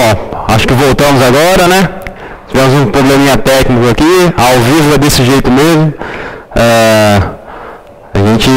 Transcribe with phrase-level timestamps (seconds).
[0.00, 1.90] Bom, acho que voltamos agora, né?
[2.48, 5.92] Tivemos um probleminha técnico aqui, ao vivo é desse jeito mesmo.
[6.56, 7.20] É,
[8.14, 8.50] a gente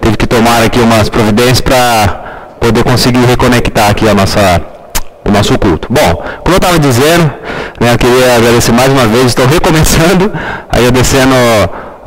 [0.00, 4.62] teve que tomar aqui umas providências para poder conseguir reconectar aqui a nossa,
[5.26, 5.88] o nosso culto.
[5.90, 7.30] Bom, como eu estava dizendo,
[7.78, 10.32] né, eu queria agradecer mais uma vez, estou recomeçando,
[10.72, 11.34] agradecendo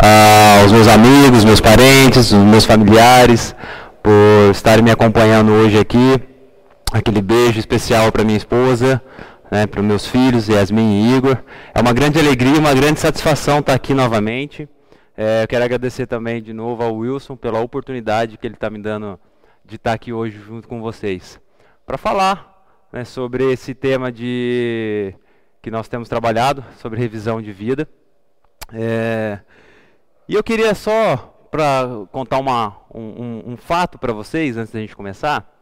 [0.01, 3.53] ah, aos meus amigos, meus parentes, os meus familiares,
[4.01, 6.28] por estarem me acompanhando hoje aqui
[6.91, 9.01] aquele beijo especial para minha esposa,
[9.51, 11.37] né, para meus filhos, Yasmin e Igor.
[11.73, 14.67] É uma grande alegria, uma grande satisfação estar aqui novamente.
[15.15, 18.79] É, eu quero agradecer também de novo ao Wilson pela oportunidade que ele está me
[18.79, 19.19] dando
[19.65, 21.39] de estar aqui hoje junto com vocês
[21.85, 25.13] para falar né, sobre esse tema de
[25.61, 27.87] que nós temos trabalhado sobre revisão de vida.
[28.71, 29.39] É,
[30.27, 31.17] e eu queria só
[31.51, 35.58] para contar uma, um, um, um fato para vocês antes da gente começar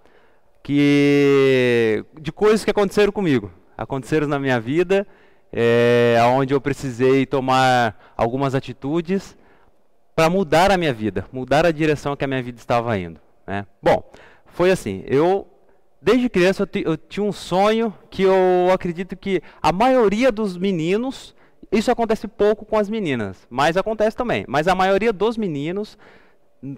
[0.67, 5.07] que de coisas que aconteceram comigo, aconteceram na minha vida,
[5.49, 9.37] é, onde eu precisei tomar algumas atitudes
[10.13, 13.17] para mudar a minha vida, mudar a direção que a minha vida estava indo.
[13.47, 13.65] Né?
[13.81, 14.11] Bom,
[14.45, 15.47] foi assim, eu
[16.01, 21.33] desde criança eu, eu tinha um sonho que eu acredito que a maioria dos meninos,
[21.71, 24.43] isso acontece pouco com as meninas, mas acontece também.
[24.49, 25.97] Mas a maioria dos meninos,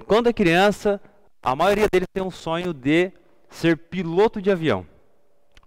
[0.05, 1.01] quando é criança,
[1.41, 3.11] a maioria deles tem um sonho de
[3.49, 4.85] ser piloto de avião.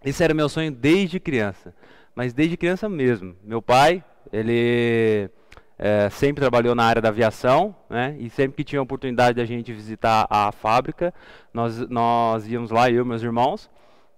[0.04, 1.74] Esse era meu sonho desde criança,
[2.14, 3.36] mas desde criança mesmo.
[3.42, 5.30] Meu pai, ele
[5.78, 8.16] é, sempre trabalhou na área da aviação, né?
[8.18, 11.12] E sempre que tinha oportunidade da gente visitar a fábrica,
[11.52, 13.70] nós, nós íamos lá, eu e meus irmãos,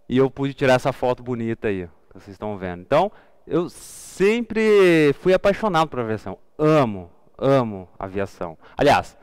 [0.08, 2.80] e eu pude tirar essa foto bonita aí, que vocês estão vendo.
[2.82, 3.10] Então,
[3.46, 6.38] eu sempre fui apaixonado por aviação.
[6.58, 8.56] Amo, amo aviação.
[8.76, 9.16] Aliás,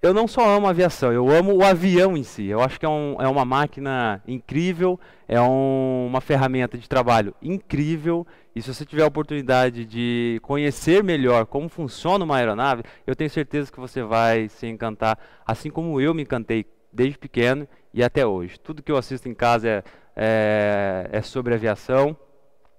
[0.00, 2.46] eu não só amo a aviação, eu amo o avião em si.
[2.46, 7.34] Eu acho que é, um, é uma máquina incrível, é um, uma ferramenta de trabalho
[7.42, 8.26] incrível.
[8.54, 13.30] E se você tiver a oportunidade de conhecer melhor como funciona uma aeronave, eu tenho
[13.30, 18.24] certeza que você vai se encantar, assim como eu me encantei desde pequeno e até
[18.24, 18.58] hoje.
[18.60, 19.82] Tudo que eu assisto em casa é,
[20.16, 22.16] é, é sobre aviação.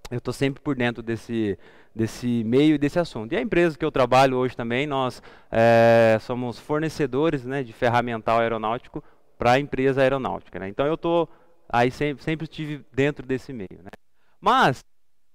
[0.10, 1.58] Eu estou sempre por dentro desse,
[1.96, 3.34] desse meio e desse assunto.
[3.34, 5.22] E a empresa que eu trabalho hoje também, nós
[5.52, 9.04] é, somos fornecedores né, de ferramental aeronáutico
[9.38, 10.58] para a empresa aeronáutica.
[10.60, 10.68] Né?
[10.68, 11.28] Então eu tô
[11.68, 13.84] aí sempre, sempre estive dentro desse meio.
[13.84, 13.92] Né?
[14.42, 14.84] Mas,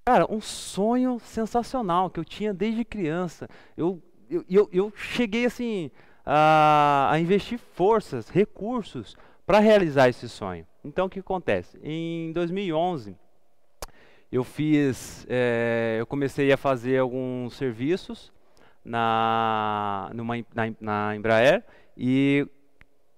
[0.04, 3.48] cara, um sonho sensacional que eu tinha desde criança.
[3.76, 5.88] Eu, eu, eu, eu cheguei assim
[6.26, 10.66] a, a investir forças, recursos para realizar esse sonho.
[10.84, 11.78] Então o que acontece?
[11.80, 13.16] Em 2011
[14.34, 18.32] eu fiz, é, eu comecei a fazer alguns serviços
[18.84, 21.62] na, numa, na, na Embraer
[21.96, 22.44] e,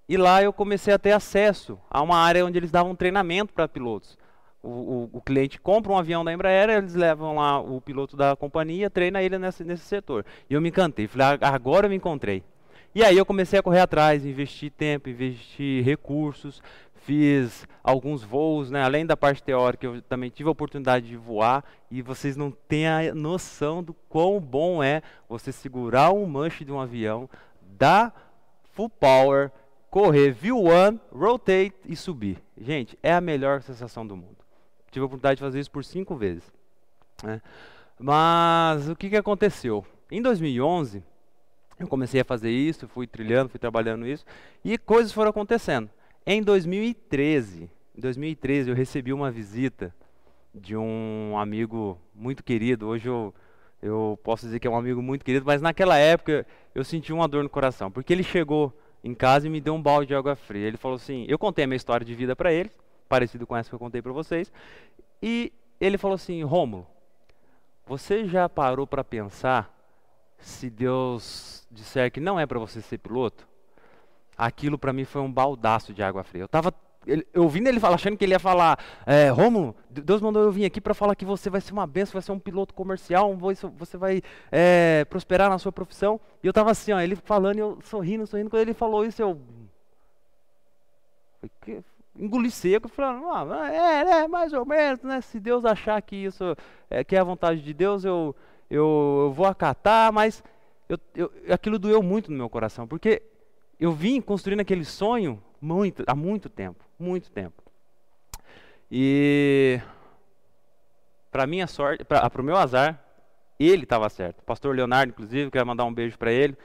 [0.07, 3.67] e lá eu comecei a ter acesso a uma área onde eles davam treinamento para
[3.67, 4.19] pilotos.
[4.63, 8.37] O, o, o, cliente compra um avião da Embraer, eles levam lá o piloto da
[8.37, 10.23] companhia, treina ele nesse, nesse setor.
[10.51, 12.45] E eu me encantei, falei, agora eu me encontrei.
[12.95, 16.63] E aí eu comecei a correr atrás, investir tempo, investir recursos,
[17.07, 18.83] fiz alguns voos, né?
[18.83, 22.89] além da parte teórica, eu também tive a oportunidade de voar e vocês não têm
[22.89, 27.31] a noção do quão bom é você segurar um manche de um avião,
[27.63, 28.35] dar
[28.73, 29.53] full power,
[29.89, 32.43] correr view one, rotate e subir.
[32.59, 34.39] Gente, é a melhor sensação do mundo.
[34.91, 36.53] Tive a oportunidade de fazer isso por cinco vezes.
[37.23, 37.41] Né?
[37.99, 39.87] Mas o que, que aconteceu?
[40.11, 41.05] Em 2011,
[41.79, 44.25] eu comecei a fazer isso, fui trilhando, fui trabalhando isso,
[44.65, 45.89] e coisas foram acontecendo.
[46.29, 49.95] Em 2013, em 2013 eu recebi uma visita
[50.53, 52.89] de um amigo muito querido.
[52.89, 53.33] Hoje eu,
[53.81, 56.45] eu posso dizer que é um amigo muito querido, mas naquela época
[56.75, 59.81] eu senti uma dor no coração, porque ele chegou em casa e me deu um
[59.81, 60.67] balde de água fria.
[60.67, 62.73] Ele falou assim: eu contei a minha história de vida para ele,
[63.09, 64.53] parecido com essa que eu contei para vocês,
[65.23, 66.89] e ele falou assim: Rômulo,
[67.87, 69.73] você já parou para pensar
[70.41, 73.47] se Deus disser que não é para você ser piloto?
[74.37, 76.43] Aquilo para mim foi um baldaço de água fria.
[76.43, 76.73] Eu estava
[77.35, 79.29] ouvindo ele falar, achando que ele ia falar, é,
[79.91, 82.33] Deus mandou eu vir aqui para falar que você vai ser uma benção, vai ser
[82.33, 86.21] um piloto comercial, você vai é, prosperar na sua profissão.
[86.43, 88.51] E eu estava assim, ó, ele falando, eu sorrindo, sorrindo.
[88.51, 89.41] Quando ele falou isso, eu
[92.19, 95.21] engoli seco, falando, ah, é, é, mais ou menos, né?
[95.21, 96.57] Se Deus achar que isso
[96.91, 98.35] é, que é a vontade de Deus, eu,
[98.71, 100.43] eu, eu vou acatar, mas
[100.89, 103.23] eu, eu, aquilo doeu muito no meu coração, porque
[103.79, 107.63] eu vim construindo aquele sonho muito, há muito tempo, muito tempo.
[108.91, 109.81] E
[111.31, 113.03] para minha sorte, para o meu azar,
[113.59, 114.41] ele estava certo.
[114.41, 116.57] O pastor Leonardo, inclusive, quero mandar um beijo para ele.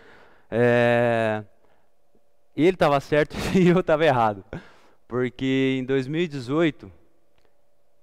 [0.50, 1.44] É,
[2.56, 4.44] ele estava certo e eu estava errado.
[5.07, 6.92] Porque em 2018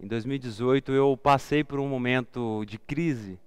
[0.01, 3.39] Em 2018 eu passei por um momento de crise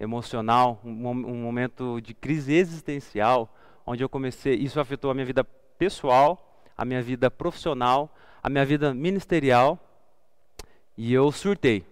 [0.00, 3.54] emocional, um, um momento de crise existencial,
[3.86, 5.44] onde eu comecei, isso afetou a minha vida
[5.78, 9.78] pessoal, a minha vida profissional, a minha vida ministerial,
[10.96, 11.84] e eu surtei.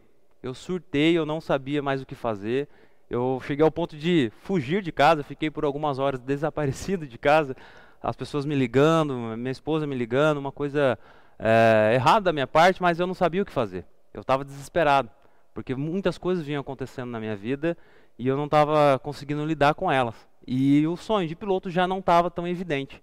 [0.43, 2.69] Eu surtei, eu não sabia mais o que fazer.
[3.09, 7.57] Eu cheguei ao ponto de fugir de casa, fiquei por algumas horas desaparecido de casa,
[8.03, 10.99] as pessoas me ligando, minha esposa me ligando, uma coisa
[11.39, 13.85] é, errada da minha parte, mas eu não sabia o que fazer.
[14.15, 15.11] Eu estava desesperado,
[15.53, 17.77] porque muitas coisas vinham acontecendo na minha vida
[18.21, 20.15] e eu não estava conseguindo lidar com elas.
[20.47, 23.03] E o sonho de piloto já não estava tão evidente.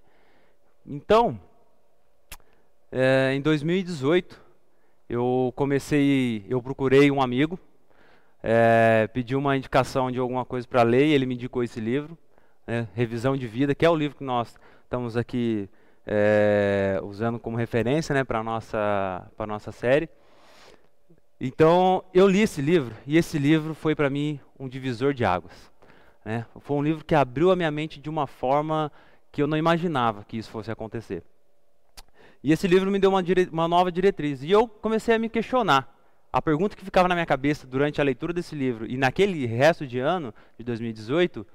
[0.85, 1.39] Então,
[2.91, 4.39] é, em 2018,
[5.09, 7.59] eu comecei, eu procurei um amigo,
[8.43, 12.15] é, pedi uma indicação de alguma coisa para ler e ele me indicou esse livro,
[12.67, 15.67] né, Revisão de Vida, que é o livro que nós estamos aqui
[16.05, 20.07] é, usando como referência né, para a nossa, nossa série.
[21.39, 25.71] Então, eu li esse livro e esse livro foi para mim um divisor de águas.
[26.25, 26.45] Né?
[26.59, 28.91] Foi um livro que abriu a minha mente de uma forma
[29.31, 31.23] que eu não imaginava que isso fosse acontecer.
[32.43, 34.41] E esse livro me deu uma, uma nova diretriz.
[34.41, 35.95] E eu comecei a me questionar.
[36.33, 39.85] A pergunta que ficava na minha cabeça durante a leitura desse livro e naquele resto
[39.85, 41.45] de ano, de 2018,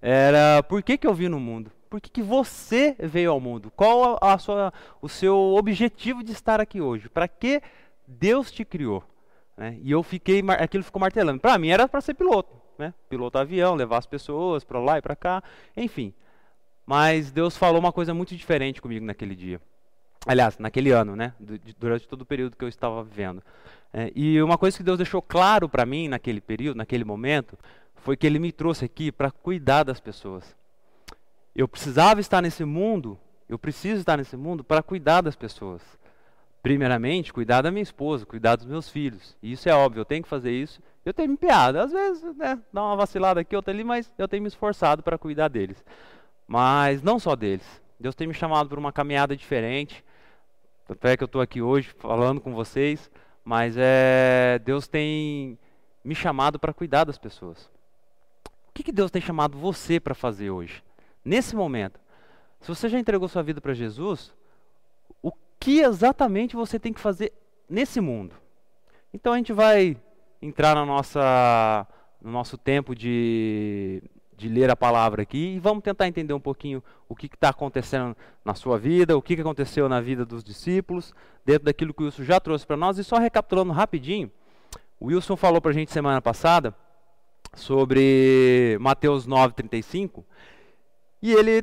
[0.00, 1.70] era por que, que eu vim no mundo?
[1.90, 3.70] Por que, que você veio ao mundo?
[3.76, 7.08] Qual a sua, o seu objetivo de estar aqui hoje?
[7.08, 7.60] Para que
[8.06, 9.04] Deus te criou?
[9.56, 9.78] Né?
[9.82, 11.40] E eu fiquei, aquilo ficou martelando.
[11.40, 12.94] Para mim era para ser piloto, né?
[13.08, 15.42] piloto avião, levar as pessoas para lá e para cá,
[15.76, 16.14] enfim.
[16.86, 19.60] Mas Deus falou uma coisa muito diferente comigo naquele dia.
[20.26, 21.32] Aliás, naquele ano, né?
[21.78, 23.42] Durante todo o período que eu estava vivendo.
[23.92, 27.58] É, e uma coisa que Deus deixou claro para mim naquele período, naquele momento,
[27.96, 30.56] foi que Ele me trouxe aqui para cuidar das pessoas.
[31.54, 33.18] Eu precisava estar nesse mundo,
[33.48, 35.82] eu preciso estar nesse mundo para cuidar das pessoas.
[36.62, 39.36] Primeiramente, cuidar da minha esposa, cuidar dos meus filhos.
[39.42, 40.80] E isso é óbvio, eu tenho que fazer isso.
[41.04, 44.28] Eu tenho me piado, às vezes, né, dá uma vacilada aqui, outra ali, mas eu
[44.28, 45.84] tenho me esforçado para cuidar deles.
[46.46, 47.82] Mas não só deles.
[47.98, 50.04] Deus tem me chamado para uma caminhada diferente.
[50.86, 53.10] Tanto é que eu estou aqui hoje falando com vocês,
[53.44, 55.58] mas é, Deus tem
[56.04, 57.70] me chamado para cuidar das pessoas.
[58.68, 60.82] O que, que Deus tem chamado você para fazer hoje?
[61.24, 62.00] Nesse momento.
[62.60, 64.32] Se você já entregou sua vida para Jesus,
[65.62, 67.32] que exatamente você tem que fazer
[67.68, 68.34] nesse mundo?
[69.14, 69.96] Então a gente vai
[70.40, 71.86] entrar na nossa,
[72.20, 74.02] no nosso tempo de
[74.34, 78.16] de ler a palavra aqui e vamos tentar entender um pouquinho o que está acontecendo
[78.44, 81.14] na sua vida, o que, que aconteceu na vida dos discípulos,
[81.44, 82.98] dentro daquilo que o Wilson já trouxe para nós.
[82.98, 84.32] E só recapitulando rapidinho,
[84.98, 86.74] o Wilson falou para a gente semana passada
[87.54, 90.24] sobre Mateus 9,35
[91.22, 91.62] e ele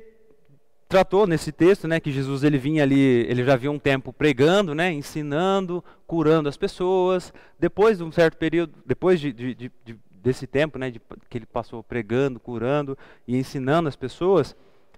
[0.90, 3.00] tratou nesse texto, né, que Jesus ele vinha ali,
[3.30, 7.32] ele já havia um tempo pregando, né, ensinando, curando as pessoas.
[7.60, 9.72] Depois de um certo período, depois de, de, de,
[10.10, 12.98] desse tempo, né, que ele passou pregando, curando
[13.28, 14.56] e ensinando as pessoas,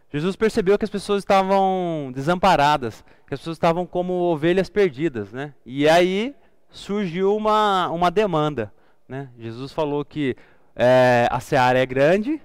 [0.09, 5.53] Jesus percebeu que as pessoas estavam desamparadas, que as pessoas estavam como ovelhas perdidas, né?
[5.65, 6.35] E aí
[6.69, 8.73] surgiu uma, uma demanda,
[9.07, 9.29] né?
[9.37, 10.35] Jesus falou que
[10.75, 12.41] é, a seara é grande,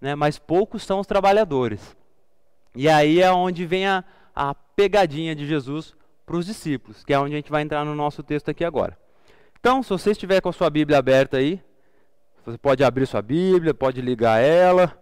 [0.00, 1.97] né, mas poucos são os trabalhadores.
[2.74, 4.04] E aí é onde vem a,
[4.34, 5.94] a pegadinha de Jesus
[6.24, 8.96] para os discípulos, que é onde a gente vai entrar no nosso texto aqui agora.
[9.58, 11.60] Então, se você estiver com a sua Bíblia aberta aí,
[12.44, 14.96] você pode abrir sua Bíblia, pode ligar ela.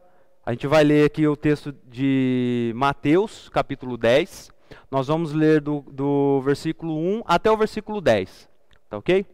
[0.44, 4.50] A gente vai ler aqui o texto de Mateus, capítulo 10.
[4.90, 8.49] Nós vamos ler do, do versículo 1 até o versículo 10.
[8.88, 9.26] Tá ok?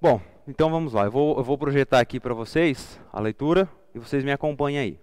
[0.00, 1.04] Bom, então vamos lá.
[1.04, 5.00] Eu vou, eu vou projetar aqui para vocês a leitura e vocês me acompanhem aí.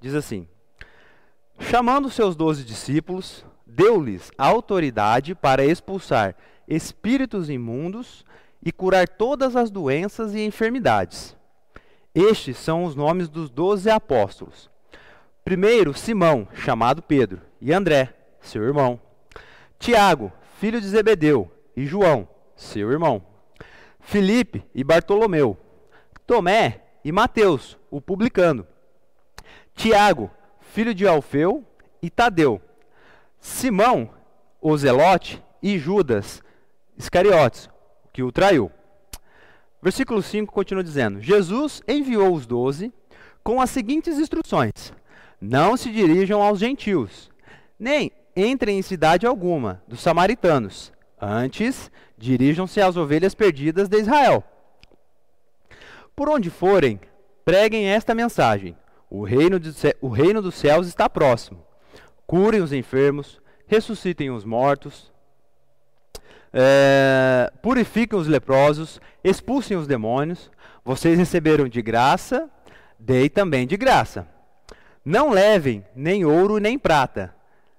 [0.00, 0.48] Diz assim:
[1.60, 6.34] Chamando seus doze discípulos, deu-lhes autoridade para expulsar
[6.66, 8.24] espíritos imundos
[8.62, 11.36] e curar todas as doenças e enfermidades.
[12.14, 14.68] Estes são os nomes dos doze apóstolos.
[15.44, 19.00] Primeiro, Simão, chamado Pedro, e André, seu irmão.
[19.78, 23.22] Tiago, filho de Zebedeu, e João, seu irmão.
[24.00, 25.56] Filipe e Bartolomeu.
[26.26, 28.66] Tomé e Mateus, o publicano.
[29.74, 30.30] Tiago,
[30.70, 31.64] filho de Alfeu,
[32.00, 32.60] e Tadeu.
[33.40, 34.10] Simão,
[34.60, 36.42] o Zelote, e Judas
[36.96, 37.68] Iscariotes,
[38.12, 38.70] que o traiu.
[39.82, 42.92] Versículo 5 continua dizendo: Jesus enviou os doze
[43.42, 44.92] com as seguintes instruções:
[45.40, 47.30] Não se dirijam aos gentios,
[47.78, 50.92] nem entrem em cidade alguma dos samaritanos.
[51.20, 54.42] Antes, dirijam-se às ovelhas perdidas de Israel.
[56.16, 57.00] Por onde forem,
[57.44, 58.76] preguem esta mensagem:
[59.10, 61.66] o reino, de, o reino dos céus está próximo.
[62.26, 65.12] Curem os enfermos, ressuscitem os mortos,
[66.52, 70.50] é, purifiquem os leprosos, expulsem os demônios.
[70.84, 72.48] Vocês receberam de graça,
[72.98, 74.26] dei também de graça.
[75.04, 77.34] Não levem nem ouro nem prata,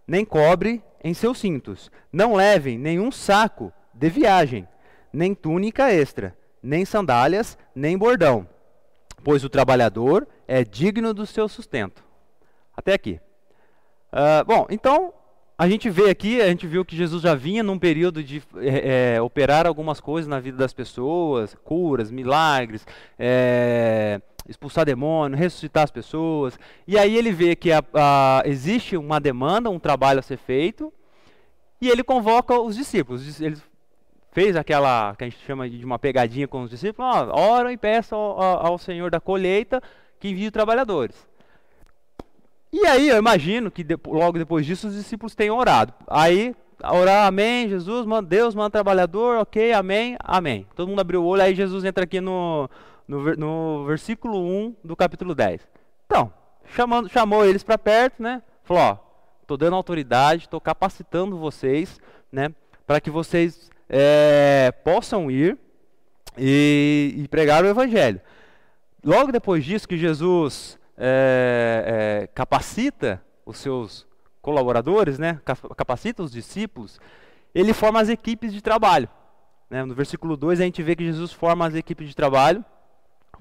[0.05, 1.89] nem cobre em seus cintos.
[2.11, 4.67] Não levem nenhum saco de viagem,
[5.13, 8.47] nem túnica extra, nem sandálias, nem bordão,
[9.24, 12.04] pois o trabalhador é digno do seu sustento.
[12.75, 13.20] Até aqui.
[14.12, 15.13] Uh, bom, então
[15.62, 19.22] a gente vê aqui, a gente viu que Jesus já vinha num período de é,
[19.22, 22.84] operar algumas coisas na vida das pessoas, curas, milagres,
[23.20, 26.58] é, expulsar demônio, ressuscitar as pessoas.
[26.88, 30.92] E aí ele vê que a, a, existe uma demanda, um trabalho a ser feito,
[31.80, 33.40] e ele convoca os discípulos.
[33.40, 33.58] Ele
[34.31, 37.77] fez aquela que a gente chama de uma pegadinha com os discípulos, ó, oram e
[37.77, 39.81] peçam ao, ao Senhor da colheita
[40.19, 41.15] que envie trabalhadores.
[42.71, 45.93] E aí eu imagino que de, logo depois disso os discípulos tenham orado.
[46.07, 50.65] Aí, orar, amém, Jesus, manda, Deus manda trabalhador, ok, amém, amém.
[50.75, 52.69] Todo mundo abriu o olho, aí Jesus entra aqui no,
[53.05, 55.67] no, no versículo 1 do capítulo 10.
[56.05, 56.31] Então,
[56.67, 58.41] chamando, chamou eles para perto, né?
[58.63, 58.97] Falou, ó,
[59.41, 62.00] estou dando autoridade, estou capacitando vocês,
[62.31, 62.53] né?
[62.88, 65.57] Para que vocês é, possam ir
[66.38, 68.21] e, e pregar o evangelho.
[69.03, 74.07] Logo depois disso que Jesus é, é, capacita os seus
[74.41, 75.41] colaboradores, né,
[75.75, 77.00] capacita os discípulos,
[77.53, 79.10] ele forma as equipes de trabalho.
[79.69, 79.83] Né?
[79.83, 82.63] No versículo 2 a gente vê que Jesus forma as equipes de trabalho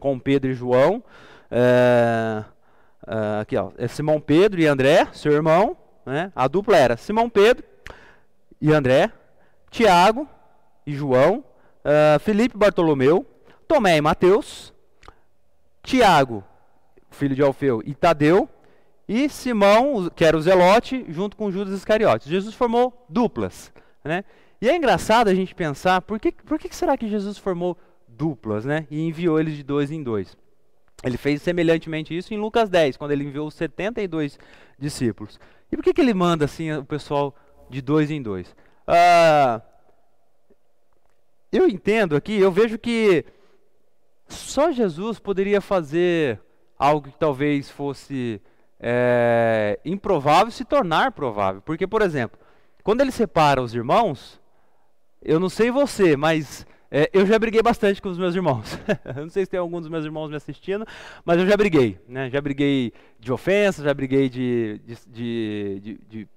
[0.00, 1.02] com Pedro e João.
[1.49, 2.45] É,
[3.07, 5.76] é, aqui, ó, é Simão Pedro e André, seu irmão.
[6.04, 6.33] Né?
[6.35, 7.64] A dupla era Simão Pedro
[8.61, 9.12] e André,
[9.71, 10.28] Tiago
[10.90, 11.44] e João,
[11.85, 13.26] uh, Felipe Bartolomeu,
[13.66, 14.73] Tomé e Mateus,
[15.82, 16.44] Tiago
[17.11, 18.49] filho de Alfeu, e Tadeu,
[19.09, 22.28] e Simão, que era o Zelote, junto com Judas Iscariotes.
[22.28, 23.73] Jesus formou duplas.
[24.04, 24.25] Né?
[24.61, 28.64] E é engraçado a gente pensar, por que, por que será que Jesus formou duplas
[28.64, 28.87] né?
[28.90, 30.37] e enviou eles de dois em dois?
[31.02, 34.38] Ele fez semelhantemente isso em Lucas 10, quando ele enviou os 72
[34.78, 35.40] discípulos.
[35.73, 37.35] E por que, que ele manda assim o pessoal
[37.68, 38.54] de dois em dois?
[38.87, 39.62] Ah,
[41.52, 43.25] eu entendo aqui, eu vejo que
[44.28, 46.40] só Jesus poderia fazer
[46.78, 48.40] algo que talvez fosse
[48.78, 51.61] é, improvável se tornar provável.
[51.62, 52.38] Porque, por exemplo,
[52.83, 54.40] quando ele separa os irmãos,
[55.21, 58.78] eu não sei você, mas é, eu já briguei bastante com os meus irmãos.
[59.14, 60.87] não sei se tem algum dos meus irmãos me assistindo,
[61.25, 61.99] mas eu já briguei.
[62.09, 62.30] Né?
[62.30, 66.28] Já briguei de ofensa, já briguei de, de, de, de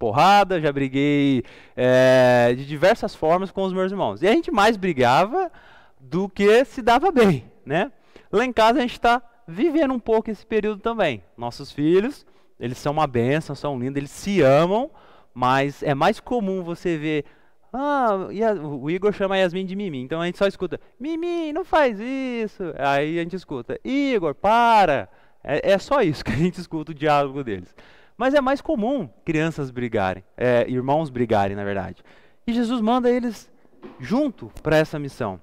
[0.00, 1.44] porrada, já briguei
[1.76, 4.22] é, de diversas formas com os meus irmãos.
[4.22, 5.52] E a gente mais brigava
[6.00, 7.44] do que se dava bem.
[7.66, 7.92] Né?
[8.32, 11.22] Lá em casa a gente está vivendo um pouco esse período também.
[11.36, 12.26] Nossos filhos,
[12.58, 14.90] eles são uma benção, são lindos, eles se amam,
[15.34, 17.24] mas é mais comum você ver.
[17.70, 18.26] Ah,
[18.62, 22.00] o Igor chama a Yasmin de Mimi, então a gente só escuta: Mimi, não faz
[22.00, 22.64] isso.
[22.78, 25.08] Aí a gente escuta: Igor, para.
[25.44, 27.74] É, é só isso que a gente escuta o diálogo deles.
[28.20, 32.04] Mas é mais comum crianças brigarem, é, irmãos brigarem, na verdade.
[32.46, 33.50] E Jesus manda eles
[33.98, 35.40] junto para essa missão.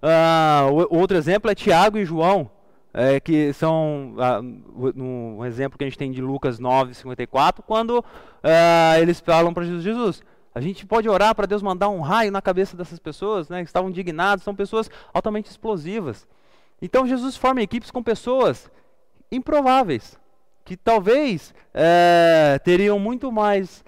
[0.00, 2.48] Ah, outro exemplo é Tiago e João
[2.94, 8.04] é, que são ah, um exemplo que a gente tem de Lucas 9, 54, quando
[8.44, 10.22] ah, eles falam para Jesus, Jesus,
[10.54, 13.68] a gente pode orar para Deus mandar um raio na cabeça dessas pessoas, né, que
[13.68, 16.28] estavam indignados, são pessoas altamente explosivas.
[16.80, 18.70] Então Jesus forma equipes com pessoas
[19.32, 20.16] improváveis,
[20.66, 23.84] que talvez é, teriam muito mais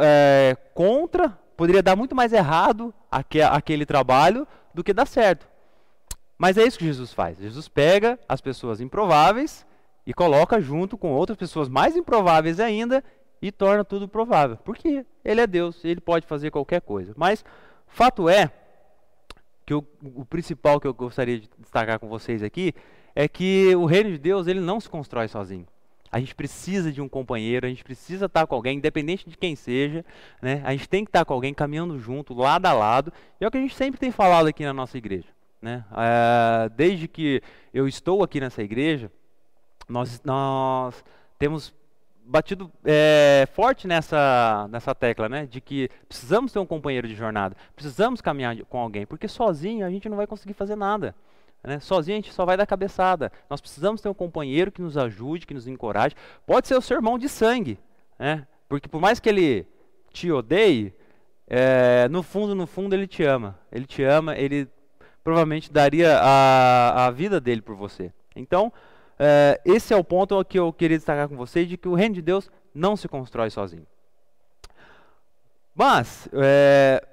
[0.00, 5.48] é, contra, poderia dar muito mais errado aquele, aquele trabalho do que dar certo.
[6.38, 7.36] Mas é isso que Jesus faz.
[7.36, 9.66] Jesus pega as pessoas improváveis
[10.06, 13.02] e coloca junto com outras pessoas mais improváveis ainda
[13.42, 14.56] e torna tudo provável.
[14.58, 17.12] Porque ele é Deus, ele pode fazer qualquer coisa.
[17.16, 17.44] Mas
[17.88, 18.52] fato é
[19.66, 19.84] que o,
[20.14, 22.72] o principal que eu gostaria de destacar com vocês aqui
[23.16, 25.66] é que o reino de Deus ele não se constrói sozinho.
[26.12, 29.54] A gente precisa de um companheiro, a gente precisa estar com alguém, independente de quem
[29.54, 30.04] seja,
[30.42, 30.60] né?
[30.64, 33.12] A gente tem que estar com alguém caminhando junto, lado a lado.
[33.40, 35.28] E é o que a gente sempre tem falado aqui na nossa igreja.
[35.62, 35.84] Né?
[35.92, 39.10] É, desde que eu estou aqui nessa igreja,
[39.88, 41.04] nós, nós
[41.38, 41.74] temos
[42.24, 45.46] batido é, forte nessa, nessa tecla, né?
[45.46, 49.90] De que precisamos ter um companheiro de jornada, precisamos caminhar com alguém, porque sozinho a
[49.90, 51.14] gente não vai conseguir fazer nada.
[51.62, 51.78] Né?
[51.80, 53.30] Sozinho a gente só vai dar cabeçada.
[53.48, 56.14] Nós precisamos ter um companheiro que nos ajude, que nos encoraje.
[56.46, 57.78] Pode ser o seu irmão de sangue,
[58.18, 58.46] né?
[58.68, 59.66] Porque por mais que ele
[60.12, 60.94] te odeie,
[61.46, 63.58] é, no fundo, no fundo ele te ama.
[63.70, 64.68] Ele te ama, ele
[65.22, 68.12] provavelmente daria a, a vida dele por você.
[68.34, 68.72] Então,
[69.18, 72.14] é, esse é o ponto que eu queria destacar com vocês, de que o reino
[72.14, 73.86] de Deus não se constrói sozinho.
[75.74, 77.04] Mas, é,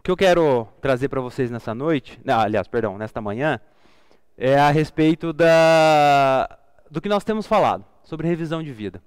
[0.00, 3.60] que eu quero trazer para vocês nessa noite, aliás, perdão, nesta manhã,
[4.36, 6.58] é a respeito da,
[6.90, 9.02] do que nós temos falado sobre revisão de vida.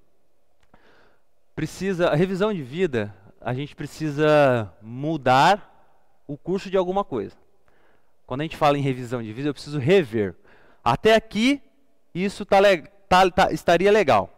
[1.54, 5.72] Precisa, a revisão de vida, a gente precisa mudar
[6.26, 7.36] o curso de alguma coisa.
[8.26, 10.34] Quando a gente fala em revisão de vida, eu preciso rever.
[10.84, 11.62] Até aqui,
[12.14, 12.58] isso tá,
[13.08, 14.30] tá, tá, estaria legal.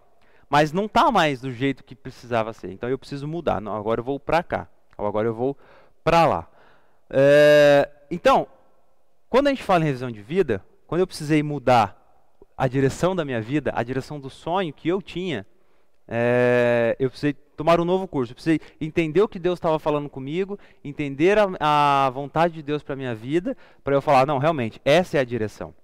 [0.48, 2.70] Mas não está mais do jeito que precisava ser.
[2.70, 3.60] Então eu preciso mudar.
[3.60, 4.68] Não, agora eu vou para cá.
[4.96, 5.56] Ou agora eu vou
[6.08, 6.48] para lá.
[7.10, 8.46] É, então,
[9.28, 11.94] quando a gente fala em revisão de vida, quando eu precisei mudar
[12.56, 15.46] a direção da minha vida, a direção do sonho que eu tinha,
[16.08, 18.32] é, eu precisei tomar um novo curso.
[18.32, 22.82] Eu precisei entender o que Deus estava falando comigo, entender a, a vontade de Deus
[22.82, 25.74] para minha vida, para eu falar, não, realmente, essa é a direção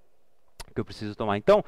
[0.74, 1.36] que eu preciso tomar.
[1.36, 1.62] Então,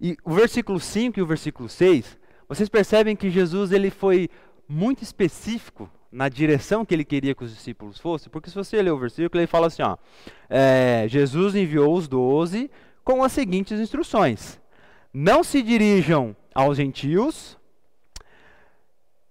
[0.00, 4.28] e o versículo 5 e o versículo 6, vocês percebem que Jesus ele foi
[4.68, 8.92] muito específico na direção que ele queria que os discípulos fossem, porque se você ler
[8.92, 9.96] o versículo, ele fala assim: ó,
[10.48, 12.70] é, Jesus enviou os doze
[13.02, 14.60] com as seguintes instruções:
[15.12, 17.56] Não se dirijam aos gentios,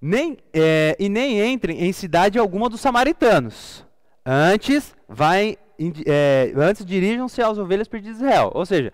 [0.01, 3.85] nem, é, e nem entrem em cidade alguma dos samaritanos.
[4.25, 5.57] Antes, vai,
[6.05, 8.51] é, antes dirijam-se às ovelhas perdidas de Israel.
[8.55, 8.91] Ou seja,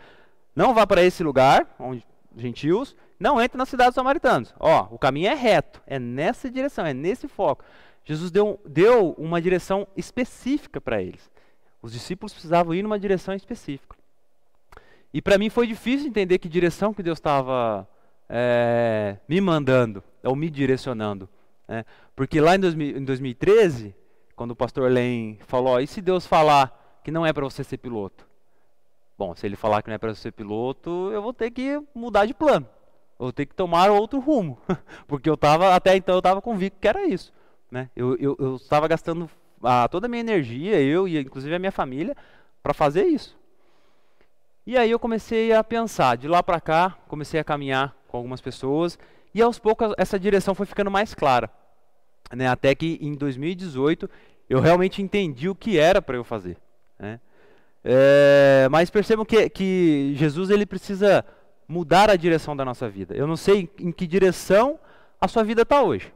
[0.53, 4.53] não vá para esse lugar, onde gentios, não entre na cidade dos samaritanos.
[4.59, 7.63] Ó, o caminho é reto, é nessa direção, é nesse foco.
[8.05, 11.29] Jesus deu, deu uma direção específica para eles.
[11.81, 13.95] Os discípulos precisavam ir numa direção específica.
[15.13, 17.88] E para mim foi difícil entender que direção que Deus estava
[18.29, 21.27] é, me mandando, ou me direcionando.
[21.67, 21.86] Né?
[22.15, 23.95] Porque lá em, 2000, em 2013,
[24.36, 27.77] quando o pastor Len falou, e se Deus falar que não é para você ser
[27.77, 28.27] piloto?
[29.17, 31.81] Bom, se ele falar que não é para você ser piloto, eu vou ter que
[31.95, 32.67] mudar de plano.
[33.19, 34.57] Eu ter que tomar outro rumo.
[35.07, 37.33] Porque eu estava, até então eu estava convicto que era isso.
[37.69, 37.89] Né?
[37.95, 39.29] Eu, eu, estava gastando
[39.62, 42.15] a, toda a minha energia, eu e inclusive a minha família,
[42.62, 43.38] para fazer isso.
[44.65, 48.41] E aí eu comecei a pensar, de lá para cá, comecei a caminhar com algumas
[48.41, 48.99] pessoas,
[49.34, 51.49] e aos poucos essa direção foi ficando mais clara.
[52.34, 52.47] Né?
[52.47, 54.10] Até que em 2018
[54.49, 56.58] eu realmente entendi o que era para eu fazer.
[56.99, 57.19] Né?
[57.84, 61.23] É, mas percebam que, que Jesus ele precisa
[61.67, 63.15] mudar a direção da nossa vida.
[63.15, 64.80] Eu não sei em que direção
[65.19, 66.13] a sua vida está hoje.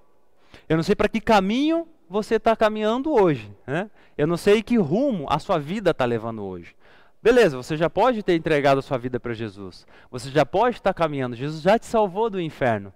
[0.70, 3.52] Eu não sei para que caminho você está caminhando hoje.
[3.68, 3.90] Né?
[4.18, 6.76] Eu não sei que rumo a sua vida está levando hoje.
[7.22, 9.86] Beleza, você já pode ter entregado a sua vida para Jesus.
[10.10, 11.36] Você já pode estar caminhando.
[11.36, 12.94] Jesus já te salvou do inferno.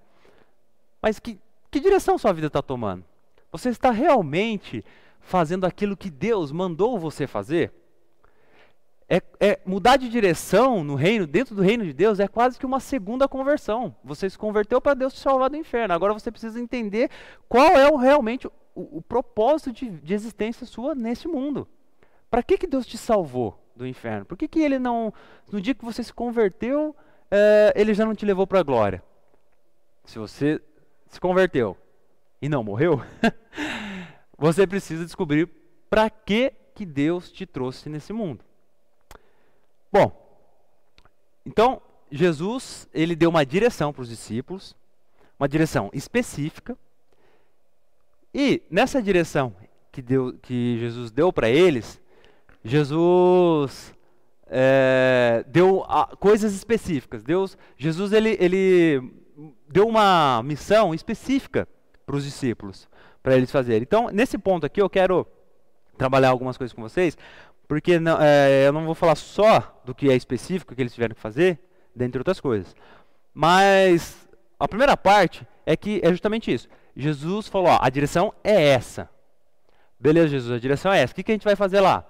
[1.01, 1.37] Mas que,
[1.69, 3.03] que direção sua vida está tomando?
[3.51, 4.83] Você está realmente
[5.21, 7.71] fazendo aquilo que Deus mandou você fazer?
[9.07, 12.65] É, é, mudar de direção no reino, dentro do reino de Deus, é quase que
[12.65, 13.95] uma segunda conversão.
[14.03, 15.93] Você se converteu para Deus te salvar do inferno.
[15.93, 17.09] Agora você precisa entender
[17.47, 21.67] qual é o, realmente o, o propósito de, de, existência sua nesse mundo.
[22.29, 23.61] Para que, que Deus te salvou?
[23.75, 24.25] do inferno?
[24.25, 25.13] Por que, que ele não,
[25.51, 26.95] no dia que você se converteu,
[27.29, 29.03] é, ele já não te levou para a glória?
[30.05, 30.61] Se você
[31.07, 31.77] se converteu
[32.41, 33.01] e não morreu,
[34.37, 35.49] você precisa descobrir
[35.89, 38.43] para que, que Deus te trouxe nesse mundo.
[39.95, 40.11] Bom,
[41.45, 41.81] então
[42.11, 44.75] Jesus ele deu uma direção para os discípulos,
[45.39, 46.77] uma direção específica,
[48.33, 49.55] e nessa direção
[49.93, 52.01] que, deu, que Jesus deu para eles,
[52.61, 53.95] Jesus
[54.47, 57.23] é, deu a, coisas específicas.
[57.23, 59.01] Deus, Jesus ele, ele
[59.69, 61.69] deu uma missão específica
[62.05, 62.85] para os discípulos,
[63.23, 63.83] para eles fazerem.
[63.83, 65.25] Então, nesse ponto aqui, eu quero
[65.97, 67.17] trabalhar algumas coisas com vocês,
[67.67, 71.15] porque não, é, eu não vou falar só do que é específico que eles tiveram
[71.15, 71.59] que fazer,
[71.95, 72.75] dentre outras coisas.
[73.33, 74.27] Mas
[74.59, 76.67] a primeira parte é que é justamente isso.
[76.95, 79.09] Jesus falou: ó, a direção é essa.
[79.99, 81.13] Beleza, Jesus, a direção é essa.
[81.13, 82.05] O que, que a gente vai fazer lá?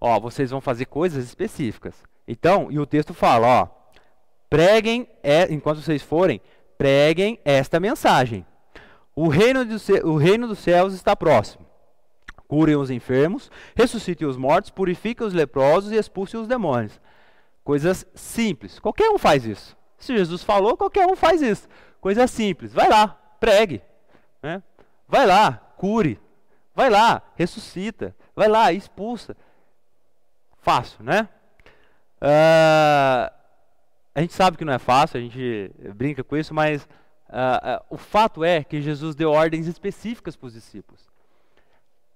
[0.00, 1.94] ó, vocês vão fazer coisas específicas.
[2.26, 3.68] Então, e o texto fala, ó,
[4.48, 6.40] preguem, é, enquanto vocês forem,
[6.78, 8.46] preguem esta mensagem.
[9.14, 11.66] O reino, do, o reino dos céus está próximo.
[12.50, 17.00] Curem os enfermos, ressuscitem os mortos, purifiquem os leprosos e expulsem os demônios.
[17.62, 18.80] Coisas simples.
[18.80, 19.76] Qualquer um faz isso.
[19.96, 21.68] Se Jesus falou, qualquer um faz isso.
[22.00, 22.72] Coisa simples.
[22.72, 23.06] Vai lá,
[23.38, 23.80] pregue.
[24.42, 24.60] Né?
[25.06, 26.20] Vai lá, cure.
[26.74, 28.16] Vai lá, ressuscita.
[28.34, 29.36] Vai lá, expulsa
[30.60, 31.28] fácil, né?
[32.20, 33.32] Uh,
[34.12, 36.82] a gente sabe que não é fácil, a gente brinca com isso, mas
[37.28, 41.09] uh, uh, o fato é que Jesus deu ordens específicas para os discípulos.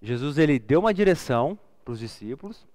[0.05, 2.67] Jesus ele deu uma direção para os discípulos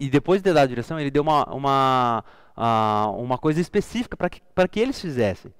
[0.00, 2.24] e depois de dado a direção, ele deu uma, uma,
[3.16, 5.52] uma coisa específica para que, que eles fizessem: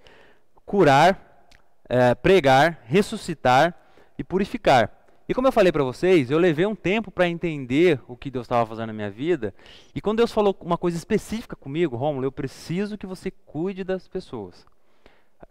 [0.65, 1.47] curar,
[1.89, 3.75] eh, pregar, ressuscitar
[4.17, 4.93] e purificar.
[5.29, 8.45] E como eu falei para vocês, eu levei um tempo para entender o que Deus
[8.45, 9.53] estava fazendo na minha vida.
[9.95, 14.09] E quando Deus falou uma coisa específica comigo, Rômulo, eu preciso que você cuide das
[14.09, 14.65] pessoas.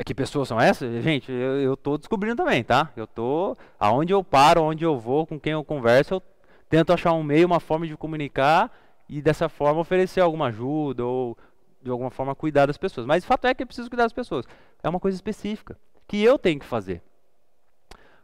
[0.05, 1.03] Que pessoas são essas?
[1.03, 2.91] Gente, eu estou descobrindo também, tá?
[2.95, 6.23] Eu tô aonde eu paro, aonde eu vou, com quem eu converso, eu
[6.69, 8.71] tento achar um meio, uma forma de comunicar
[9.09, 11.35] e dessa forma oferecer alguma ajuda ou
[11.81, 13.07] de alguma forma cuidar das pessoas.
[13.07, 14.45] Mas o fato é que eu preciso cuidar das pessoas.
[14.83, 15.75] É uma coisa específica
[16.07, 17.01] que eu tenho que fazer.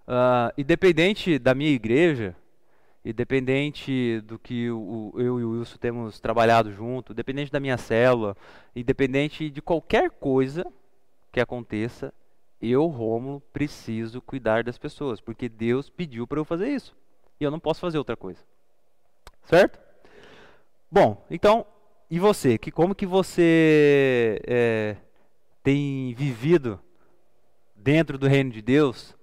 [0.08, 2.36] Uh, independente da minha igreja,
[3.04, 8.38] independente do que o, eu e o Wilson temos trabalhado junto, independente da minha célula,
[8.76, 10.64] independente de qualquer coisa
[11.34, 12.14] que aconteça,
[12.62, 16.96] eu, Rômulo, preciso cuidar das pessoas, porque Deus pediu para eu fazer isso.
[17.40, 18.40] E eu não posso fazer outra coisa.
[19.44, 19.80] Certo?
[20.90, 21.66] Bom, então,
[22.10, 22.58] e você?
[22.58, 24.96] Que, como que você é,
[25.64, 26.80] tem vivido
[27.76, 29.18] dentro do reino de Deus?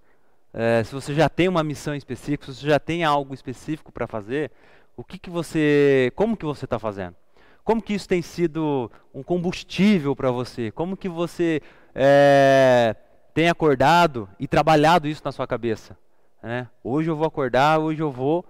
[0.53, 4.09] É, se você já tem uma missão específica, se você já tem algo específico para
[4.09, 4.51] fazer,
[4.97, 7.15] o que, que você, como que você está fazendo?
[7.63, 10.73] Como que isso tem sido um combustível para você?
[10.73, 11.63] Como que você
[11.95, 12.95] é,
[13.35, 15.97] tem acordado e trabalhado isso na sua cabeça?
[16.43, 16.69] Né?
[16.83, 18.45] Hoje eu vou acordar, hoje eu vou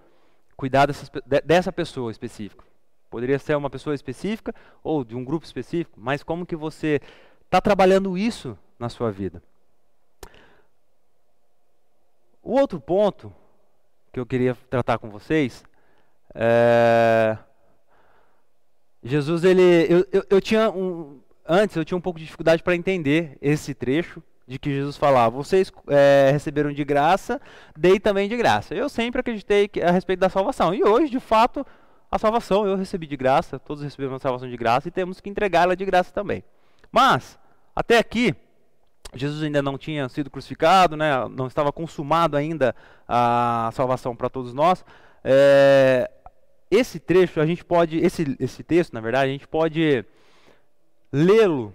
[0.57, 1.11] cuidar dessas,
[1.45, 2.65] dessa pessoa específica.
[3.09, 7.01] Poderia ser uma pessoa específica ou de um grupo específico, mas como que você
[7.45, 9.43] está trabalhando isso na sua vida?
[12.43, 13.33] O outro ponto
[14.13, 15.65] que eu queria tratar com vocês
[16.35, 17.37] é...
[19.03, 22.75] Jesus, ele, eu, eu, eu, tinha um, antes eu tinha um pouco de dificuldade para
[22.75, 27.41] entender esse trecho de que Jesus falava: vocês é, receberam de graça,
[27.77, 28.75] dei também de graça.
[28.75, 31.65] Eu sempre acreditei que, a respeito da salvação e hoje, de fato,
[32.11, 35.31] a salvação eu recebi de graça, todos receberam a salvação de graça e temos que
[35.31, 36.43] entregá-la de graça também.
[36.91, 37.39] Mas
[37.75, 38.35] até aqui
[39.15, 42.75] Jesus ainda não tinha sido crucificado, né, não estava consumado ainda
[43.09, 44.85] a salvação para todos nós.
[45.25, 46.11] É,
[46.71, 50.05] esse trecho a gente pode, esse, esse texto, na verdade, a gente pode
[51.13, 51.75] lê-lo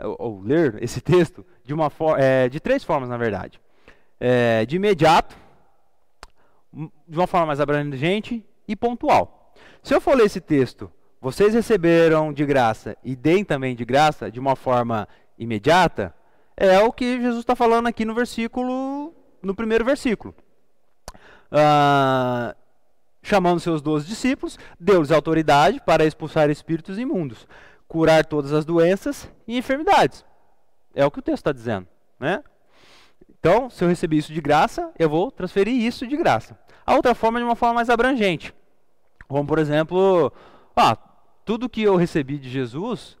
[0.00, 3.60] ou, ou, ler esse texto de uma é, de três formas, na verdade.
[4.18, 5.36] É, de imediato,
[6.72, 9.52] de uma forma mais abrangente e pontual.
[9.82, 10.90] Se eu for ler esse texto,
[11.20, 16.14] vocês receberam de graça e deem também de graça, de uma forma imediata,
[16.56, 20.34] é o que Jesus está falando aqui no versículo, no primeiro versículo.
[21.50, 22.54] Ah,
[23.22, 27.46] chamando seus doze discípulos, deu-lhes autoridade para expulsar espíritos imundos,
[27.92, 30.24] curar todas as doenças e enfermidades.
[30.94, 31.86] É o que o texto está dizendo,
[32.18, 32.42] né?
[33.28, 36.58] Então, se eu recebi isso de graça, eu vou transferir isso de graça.
[36.86, 38.54] A outra forma é de uma forma mais abrangente.
[39.28, 40.32] Como, por exemplo,
[40.74, 40.96] ah,
[41.44, 43.18] tudo que eu recebi de Jesus,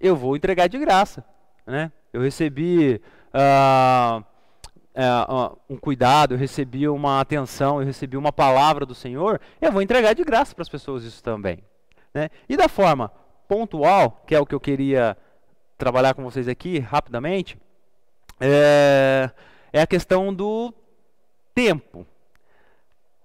[0.00, 1.24] eu vou entregar de graça.
[1.64, 1.92] Né?
[2.12, 3.00] Eu recebi
[3.32, 9.70] uh, uh, um cuidado, eu recebi uma atenção, eu recebi uma palavra do Senhor, eu
[9.70, 11.62] vou entregar de graça para as pessoas isso também.
[12.12, 12.30] Né?
[12.48, 13.12] E da forma
[13.48, 15.16] pontual, que é o que eu queria
[15.78, 17.58] trabalhar com vocês aqui rapidamente,
[18.38, 19.30] é,
[19.72, 20.72] é a questão do
[21.54, 22.06] tempo.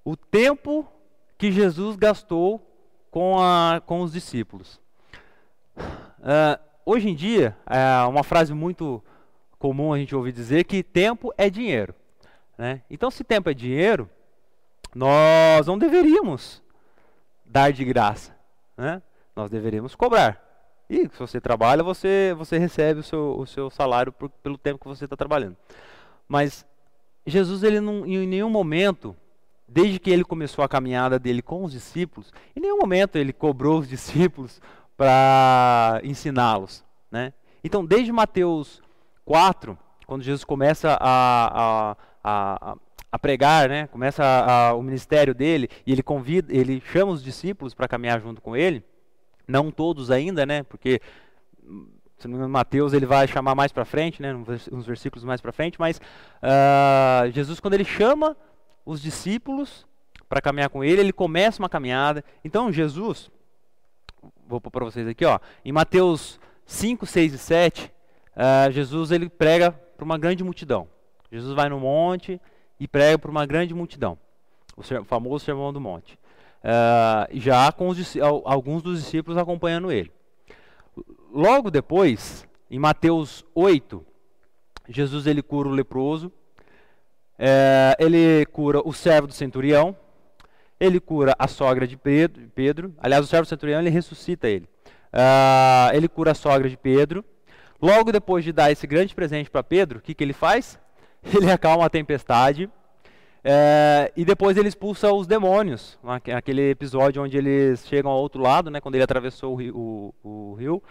[0.05, 0.87] O tempo
[1.37, 2.65] que Jesus gastou
[3.11, 4.79] com, a, com os discípulos.
[5.77, 9.03] Uh, hoje em dia, é uma frase muito
[9.59, 11.93] comum a gente ouvir dizer que tempo é dinheiro.
[12.57, 12.81] Né?
[12.89, 14.09] Então, se tempo é dinheiro,
[14.93, 16.61] nós não deveríamos
[17.45, 18.35] dar de graça.
[18.77, 19.01] Né?
[19.35, 20.41] Nós deveríamos cobrar.
[20.89, 24.79] E se você trabalha, você, você recebe o seu, o seu salário por, pelo tempo
[24.79, 25.57] que você está trabalhando.
[26.27, 26.65] Mas
[27.25, 29.15] Jesus, ele não, em nenhum momento,
[29.67, 33.79] desde que ele começou a caminhada dele com os discípulos, em nenhum momento ele cobrou
[33.79, 34.61] os discípulos
[34.97, 36.83] para ensiná-los.
[37.09, 37.33] Né?
[37.63, 38.81] Então, desde Mateus
[39.25, 42.77] 4, quando Jesus começa a, a, a,
[43.11, 43.87] a pregar, né?
[43.87, 48.41] começa a, o ministério dele, e ele convida, ele chama os discípulos para caminhar junto
[48.41, 48.83] com ele,
[49.47, 50.63] não todos ainda, né?
[50.63, 51.01] porque
[52.17, 54.33] se não me engano, Mateus ele vai chamar mais para frente, né?
[54.71, 58.37] uns versículos mais para frente, mas uh, Jesus, quando ele chama
[58.85, 59.85] os discípulos
[60.29, 62.23] para caminhar com ele, ele começa uma caminhada.
[62.43, 63.29] Então, Jesus,
[64.47, 65.39] vou pôr para vocês aqui, ó.
[65.65, 67.89] Em Mateus 5, 6 e 7, uh,
[68.35, 70.87] eh, Jesus ele prega para uma grande multidão.
[71.31, 72.39] Jesus vai no monte
[72.79, 74.17] e prega para uma grande multidão.
[74.75, 76.17] O famoso Sermão do Monte.
[76.63, 80.11] Uh, já com os, alguns dos discípulos acompanhando ele.
[81.33, 84.05] Logo depois, em Mateus 8,
[84.87, 86.31] Jesus ele cura o leproso,
[87.37, 89.95] é, ele cura o servo do centurião,
[90.79, 92.93] ele cura a sogra de Pedro, Pedro.
[92.99, 94.67] aliás, o servo centurião ele ressuscita ele.
[95.13, 97.23] Uh, ele cura a sogra de Pedro.
[97.81, 100.79] Logo depois de dar esse grande presente para Pedro, o que, que ele faz?
[101.33, 102.69] Ele acalma a tempestade.
[103.45, 105.99] É, e depois ele expulsa os demônios,
[106.33, 110.13] aquele episódio onde eles chegam ao outro lado, né, quando ele atravessou o rio, o,
[110.23, 110.81] o rio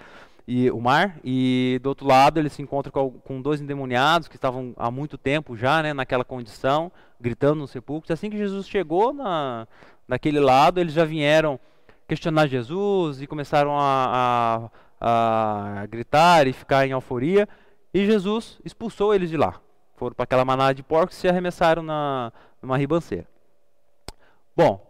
[0.46, 4.36] e o mar, e do outro lado ele se encontra com, com, dois endemoniados que
[4.36, 8.10] estavam há muito tempo já né, naquela condição, gritando nos sepulcros.
[8.10, 9.66] Assim que Jesus chegou na,
[10.06, 11.58] naquele lado, eles já vieram
[12.06, 17.48] questionar Jesus e começaram a, a, a gritar e ficar em euforia,
[17.94, 19.58] e Jesus expulsou eles de lá
[20.02, 23.24] foram para aquela manada de porcos e se arremessaram na, numa ribanceira.
[24.56, 24.84] Bom,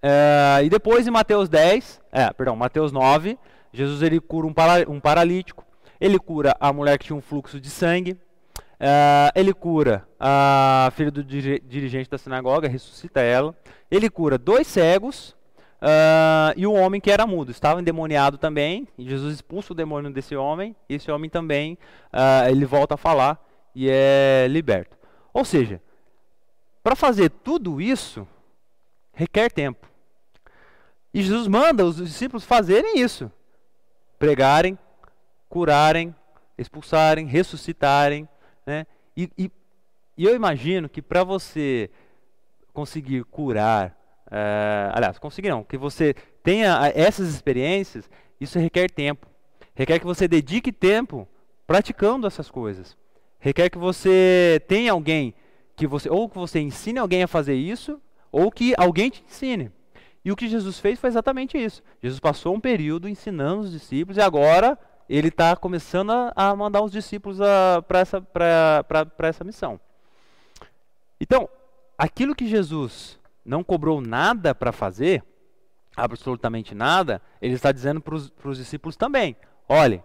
[0.00, 3.36] é, e depois em Mateus 10, é, perdão, Mateus 9,
[3.72, 5.66] Jesus ele cura um, para, um paralítico,
[6.00, 8.16] ele cura a mulher que tinha um fluxo de sangue,
[8.78, 13.52] é, ele cura a filha do dirigente da sinagoga, ressuscita ela,
[13.90, 15.36] ele cura dois cegos
[15.82, 20.12] uh, e um homem que era mudo, estava endemoniado também, e Jesus expulsa o demônio
[20.12, 21.76] desse homem, e esse homem também,
[22.48, 24.96] ele volta a falar, e é liberto.
[25.32, 25.80] Ou seja,
[26.82, 28.26] para fazer tudo isso
[29.12, 29.88] requer tempo.
[31.12, 33.30] E Jesus manda os discípulos fazerem isso:
[34.18, 34.78] pregarem,
[35.48, 36.14] curarem,
[36.56, 38.28] expulsarem, ressuscitarem.
[38.64, 38.86] Né?
[39.16, 39.50] E, e,
[40.16, 41.90] e eu imagino que para você
[42.72, 43.96] conseguir curar,
[44.30, 48.08] é, aliás, conseguir não, que você tenha essas experiências,
[48.40, 49.26] isso requer tempo.
[49.74, 51.28] Requer que você dedique tempo
[51.66, 52.96] praticando essas coisas
[53.40, 55.34] requer que você tenha alguém
[55.80, 57.98] que você ou que você ensine alguém a fazer isso,
[58.30, 59.72] ou que alguém te ensine.
[60.22, 61.82] E o que Jesus fez foi exatamente isso.
[62.02, 66.82] Jesus passou um período ensinando os discípulos e agora ele está começando a, a, mandar
[66.82, 67.38] os discípulos
[67.88, 68.22] para essa,
[69.20, 69.80] essa missão.
[71.18, 71.48] Então,
[71.96, 75.24] aquilo que Jesus não cobrou nada para fazer,
[75.96, 79.34] absolutamente nada, ele está dizendo para os discípulos também:
[79.66, 80.02] olhe,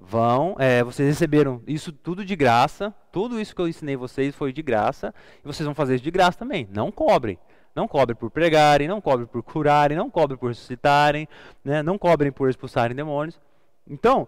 [0.00, 4.52] vão, é, vocês receberam isso tudo de graça, tudo isso que eu ensinei vocês foi
[4.52, 6.66] de graça, e vocês vão fazer isso de graça também.
[6.72, 7.38] Não cobrem.
[7.74, 11.28] Não cobrem por pregarem, não cobrem por curarem, não cobrem por ressuscitarem,
[11.64, 13.38] né, não cobrem por expulsarem demônios.
[13.86, 14.26] Então,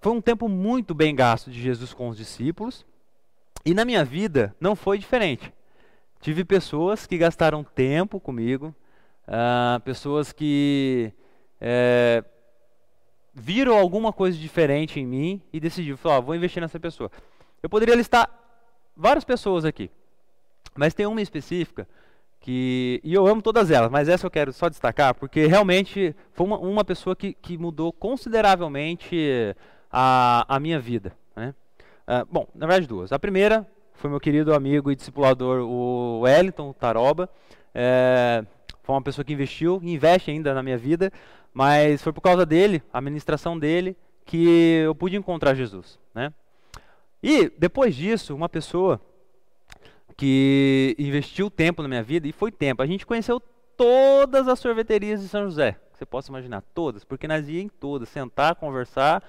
[0.00, 2.86] foi um tempo muito bem gasto de Jesus com os discípulos,
[3.64, 5.52] e na minha vida não foi diferente.
[6.20, 8.74] Tive pessoas que gastaram tempo comigo,
[9.26, 11.12] uh, pessoas que
[11.60, 12.24] é,
[13.34, 17.10] viram alguma coisa diferente em mim e decidiram, falar, ah, vou investir nessa pessoa.
[17.62, 18.28] Eu poderia listar
[18.96, 19.90] várias pessoas aqui,
[20.74, 21.88] mas tem uma específica
[22.40, 26.46] que, e eu amo todas elas, mas essa eu quero só destacar, porque realmente foi
[26.46, 29.54] uma, uma pessoa que, que mudou consideravelmente
[29.90, 31.12] a, a minha vida.
[31.36, 31.54] Né?
[32.06, 33.12] Uh, bom, na verdade duas.
[33.12, 37.30] A primeira foi meu querido amigo e discipulador, o Wellington Taroba.
[37.72, 38.44] É,
[38.82, 41.12] foi uma pessoa que investiu e investe ainda na minha vida.
[41.52, 46.32] Mas foi por causa dele, a ministração dele, que eu pude encontrar Jesus, né?
[47.22, 49.00] E depois disso, uma pessoa
[50.16, 52.82] que investiu tempo na minha vida e foi tempo.
[52.82, 53.40] A gente conheceu
[53.76, 58.08] todas as sorveterias de São José, você possa imaginar, todas, porque nós íamos em todas,
[58.08, 59.22] sentar, conversar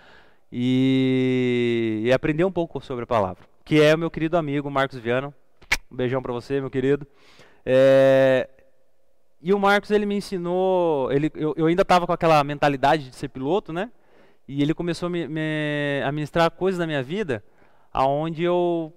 [0.52, 3.44] e, e, aprender um pouco sobre a palavra.
[3.66, 5.34] Que é o meu querido amigo Marcos Viano.
[5.92, 7.08] Um beijão para você, meu querido.
[7.66, 8.50] É,
[9.46, 13.16] e o Marcos, ele me ensinou, ele, eu, eu ainda estava com aquela mentalidade de
[13.18, 13.92] ser piloto, né?
[14.48, 17.44] E ele começou a me, me, a ministrar coisas da minha vida,
[17.92, 18.94] aonde eu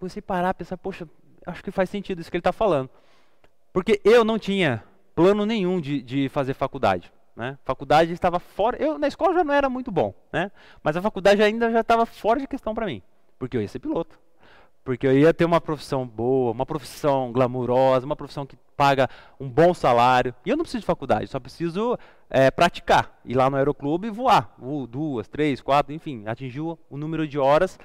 [0.00, 1.08] comecei a parar, pensar, poxa,
[1.46, 2.90] acho que faz sentido isso que ele está falando.
[3.72, 4.82] Porque eu não tinha
[5.14, 7.12] plano nenhum de, de fazer faculdade.
[7.36, 7.56] Né?
[7.64, 8.76] Faculdade estava fora.
[8.82, 10.50] Eu na escola já não era muito bom, né?
[10.82, 13.00] Mas a faculdade ainda já estava fora de questão para mim,
[13.38, 14.18] porque eu ia ser piloto
[14.86, 19.48] porque eu ia ter uma profissão boa, uma profissão glamurosa, uma profissão que paga um
[19.48, 20.32] bom salário.
[20.46, 21.98] E eu não preciso de faculdade, só preciso
[22.30, 24.54] é, praticar, ir lá no aeroclube e voar,
[24.88, 27.80] duas, três, quatro, enfim, atingir o número de horas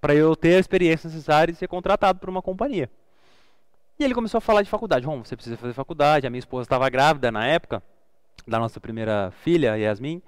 [0.00, 2.90] para eu ter a experiência necessária e ser contratado por uma companhia.
[3.96, 5.06] E ele começou a falar de faculdade.
[5.06, 6.26] Bom, você precisa fazer faculdade.
[6.26, 7.80] A minha esposa estava grávida na época
[8.44, 10.20] da nossa primeira filha, Yasmin,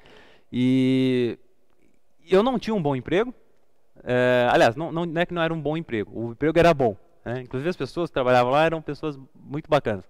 [0.53, 1.37] e
[2.31, 3.35] eu não tinha um bom emprego.
[4.05, 6.75] É, aliás, não, não, não, é que não era um bom emprego, o emprego era
[6.75, 6.97] bom.
[7.25, 7.43] Né?
[7.43, 10.05] Inclusive as pessoas que trabalhavam lá eram pessoas muito bacanas.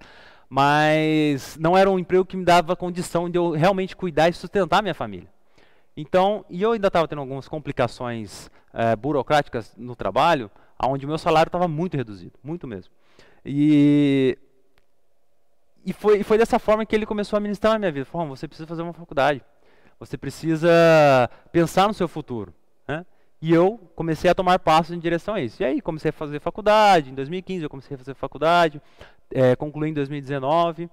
[0.48, 4.82] Mas não era um emprego que me dava condição de eu realmente cuidar e sustentar
[4.82, 5.28] minha família.
[5.96, 10.50] Então, e eu ainda estava tendo algumas complicações é, burocráticas no trabalho,
[10.82, 12.92] onde o meu salário estava muito reduzido, muito mesmo.
[13.44, 14.38] E,
[15.84, 18.06] e foi, foi dessa forma que ele começou a ministrar na minha vida.
[18.06, 19.42] Falou, você precisa fazer uma faculdade,
[19.98, 20.70] você precisa
[21.50, 22.54] pensar no seu futuro.
[23.42, 25.60] E eu comecei a tomar passos em direção a isso.
[25.60, 27.10] E aí comecei a fazer faculdade.
[27.10, 28.80] Em 2015 eu comecei a fazer faculdade.
[29.28, 30.88] É, concluí em 2019.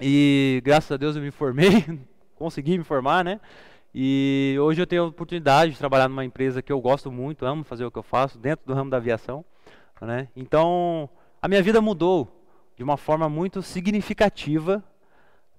[0.00, 1.84] E graças a Deus eu me formei.
[2.34, 3.40] consegui me formar, né?
[3.94, 7.62] E hoje eu tenho a oportunidade de trabalhar numa empresa que eu gosto muito, amo
[7.62, 9.44] fazer o que eu faço, dentro do ramo da aviação.
[10.00, 10.26] Né?
[10.34, 11.08] Então,
[11.40, 12.44] A minha vida mudou
[12.76, 14.82] de uma forma muito significativa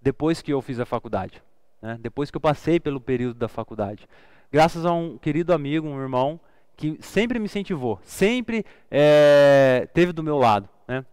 [0.01, 1.41] depois que eu fiz a faculdade,
[1.81, 1.97] né?
[2.01, 4.05] depois que eu passei pelo período da faculdade.
[4.53, 6.39] Graças a um querido amigo, um irmão,
[6.77, 10.69] que sempre me incentivou, sempre é, teve do meu lado.
[10.87, 11.03] Né?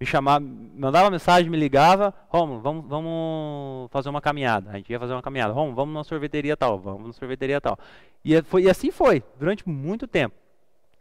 [0.00, 4.70] Me chamava, mandava mensagem, me ligava, Romulo, vamos, vamos fazer uma caminhada.
[4.70, 5.52] A gente ia fazer uma caminhada.
[5.52, 7.78] Romulo, vamos na sorveteria tal, vamos na sorveteria tal.
[8.24, 10.34] E, é, foi, e assim foi, durante muito tempo.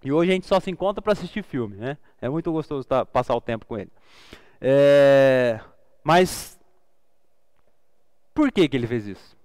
[0.03, 1.97] E hoje a gente só se encontra para assistir filme, né?
[2.21, 3.89] É muito gostoso tá, passar o tempo com ele.
[4.61, 5.59] É,
[6.03, 6.59] mas
[8.31, 9.38] por que, que ele fez isso?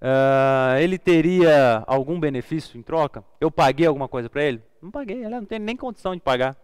[0.00, 3.22] Uh, ele teria algum benefício em troca?
[3.40, 4.62] Eu paguei alguma coisa para ele?
[4.80, 6.56] Não paguei, ele não tem nem condição de pagar.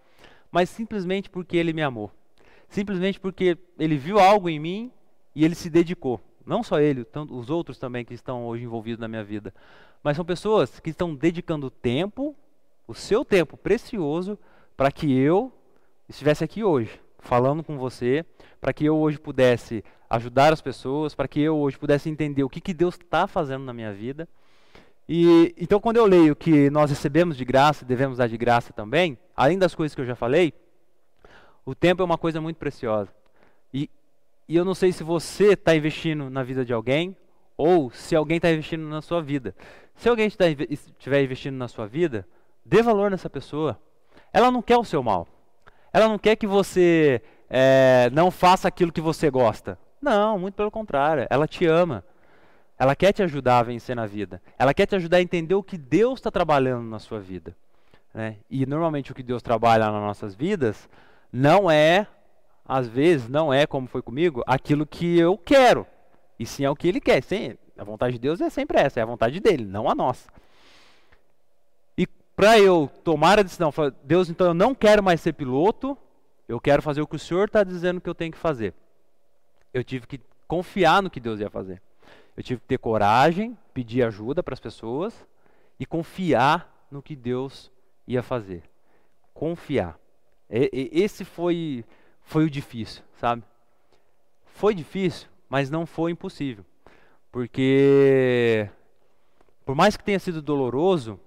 [0.50, 2.10] Mas simplesmente porque ele me amou.
[2.68, 4.90] Simplesmente porque ele viu algo em mim
[5.34, 6.20] e ele se dedicou.
[6.46, 9.52] Não só ele, tanto, os outros também que estão hoje envolvidos na minha vida.
[10.02, 12.34] Mas são pessoas que estão dedicando tempo,
[12.86, 14.38] o seu tempo precioso,
[14.76, 15.52] para que eu
[16.08, 18.24] estivesse aqui hoje, falando com você,
[18.60, 22.48] para que eu hoje pudesse ajudar as pessoas, para que eu hoje pudesse entender o
[22.48, 24.28] que, que Deus está fazendo na minha vida.
[25.08, 29.16] E então, quando eu leio que nós recebemos de graça, devemos dar de graça também,
[29.36, 30.52] além das coisas que eu já falei,
[31.64, 33.12] o tempo é uma coisa muito preciosa.
[33.72, 33.88] E,
[34.48, 37.16] e eu não sei se você está investindo na vida de alguém
[37.56, 39.54] ou se alguém está investindo na sua vida.
[39.96, 42.26] Se alguém estiver investindo na sua vida,
[42.64, 43.80] dê valor nessa pessoa.
[44.32, 45.26] Ela não quer o seu mal.
[45.92, 49.78] Ela não quer que você é, não faça aquilo que você gosta.
[50.00, 51.26] Não, muito pelo contrário.
[51.30, 52.04] Ela te ama.
[52.78, 54.40] Ela quer te ajudar a vencer na vida.
[54.58, 57.56] Ela quer te ajudar a entender o que Deus está trabalhando na sua vida.
[58.12, 58.36] Né?
[58.50, 60.88] E normalmente o que Deus trabalha nas nossas vidas
[61.32, 62.06] não é,
[62.64, 65.86] às vezes, não é como foi comigo, aquilo que eu quero.
[66.38, 67.22] E sim é o que Ele quer.
[67.22, 70.28] Sim, a vontade de Deus é sempre essa, é a vontade dele, não a nossa.
[71.96, 75.96] E para eu tomar a decisão, Deus, então eu não quero mais ser piloto,
[76.48, 78.74] eu quero fazer o que o Senhor está dizendo que eu tenho que fazer.
[79.76, 81.82] Eu tive que confiar no que Deus ia fazer.
[82.34, 85.14] Eu tive que ter coragem, pedir ajuda para as pessoas
[85.78, 87.70] e confiar no que Deus
[88.08, 88.62] ia fazer.
[89.34, 90.00] Confiar.
[90.48, 91.84] E, e, esse foi,
[92.22, 93.42] foi o difícil, sabe?
[94.46, 96.64] Foi difícil, mas não foi impossível.
[97.30, 98.70] Porque,
[99.66, 101.20] por mais que tenha sido doloroso,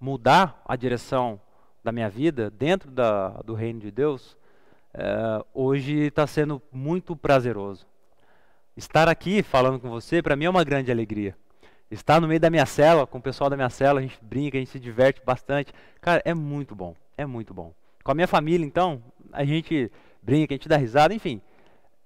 [0.00, 1.38] mudar a direção
[1.82, 4.34] da minha vida dentro da, do reino de Deus,
[4.94, 7.84] é, hoje está sendo muito prazeroso.
[8.76, 11.36] Estar aqui falando com você, para mim é uma grande alegria.
[11.90, 14.56] Estar no meio da minha cela, com o pessoal da minha cela, a gente brinca,
[14.56, 15.72] a gente se diverte bastante.
[16.00, 17.72] Cara, é muito bom, é muito bom.
[18.04, 19.02] Com a minha família, então,
[19.32, 19.90] a gente
[20.22, 21.40] brinca, a gente dá risada, enfim.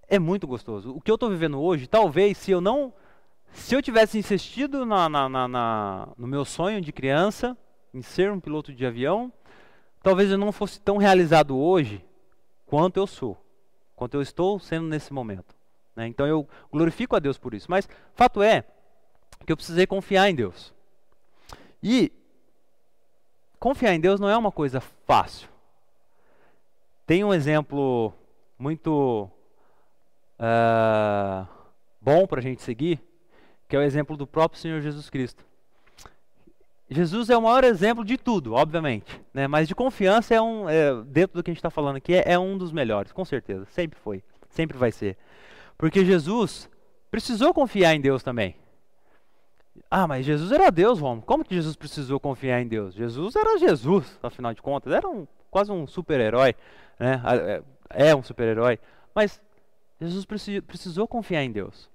[0.09, 0.95] É muito gostoso.
[0.95, 2.93] O que eu estou vivendo hoje, talvez, se eu não.
[3.53, 7.57] Se eu tivesse insistido na, na, na, no meu sonho de criança,
[7.93, 9.33] em ser um piloto de avião,
[10.03, 12.05] talvez eu não fosse tão realizado hoje
[12.69, 13.37] quanto eu sou,
[13.97, 15.57] quanto eu estou sendo nesse momento.
[15.97, 16.07] Né?
[16.07, 17.69] Então eu glorifico a Deus por isso.
[17.69, 18.65] Mas fato é
[19.45, 20.73] que eu precisei confiar em Deus.
[21.83, 22.13] E
[23.59, 25.49] confiar em Deus não é uma coisa fácil.
[27.07, 28.13] Tem um exemplo
[28.59, 29.31] muito
[30.39, 31.49] uh,
[32.01, 33.01] bom para a gente seguir,
[33.67, 35.48] que é o exemplo do próprio Senhor Jesus Cristo.
[36.91, 39.47] Jesus é o maior exemplo de tudo, obviamente, né?
[39.47, 42.33] mas de confiança é um, é, dentro do que a gente está falando aqui, é,
[42.33, 45.17] é um dos melhores, com certeza, sempre foi, sempre vai ser.
[45.77, 46.69] Porque Jesus
[47.11, 48.57] precisou confiar em Deus também.
[49.91, 51.25] Ah, mas Jesus era Deus, vamos.
[51.25, 52.95] Como que Jesus precisou confiar em Deus?
[52.95, 54.93] Jesus era Jesus, afinal de contas.
[54.93, 56.55] Era um, quase um super-herói.
[56.99, 57.23] Né?
[57.91, 58.79] É, é um super-herói.
[59.15, 59.41] Mas
[60.01, 61.89] Jesus precisou confiar em Deus.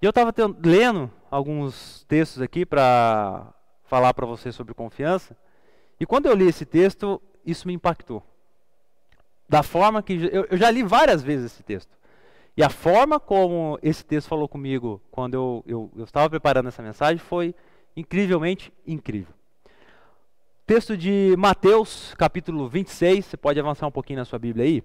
[0.00, 3.53] E eu estava lendo alguns textos aqui para
[3.84, 5.36] falar para você sobre confiança.
[5.98, 8.22] E quando eu li esse texto, isso me impactou.
[9.48, 10.14] Da forma que.
[10.32, 11.94] Eu, eu já li várias vezes esse texto.
[12.56, 16.82] E a forma como esse texto falou comigo quando eu, eu, eu estava preparando essa
[16.82, 17.54] mensagem foi
[17.96, 19.34] incrivelmente incrível.
[20.66, 24.82] Texto de Mateus, capítulo 26, você pode avançar um pouquinho na sua Bíblia aí.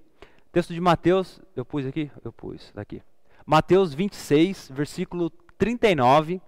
[0.51, 2.11] Texto de Mateus, eu pus aqui?
[2.23, 3.01] Eu pus, daqui.
[3.45, 6.41] Mateus 26, versículo 39.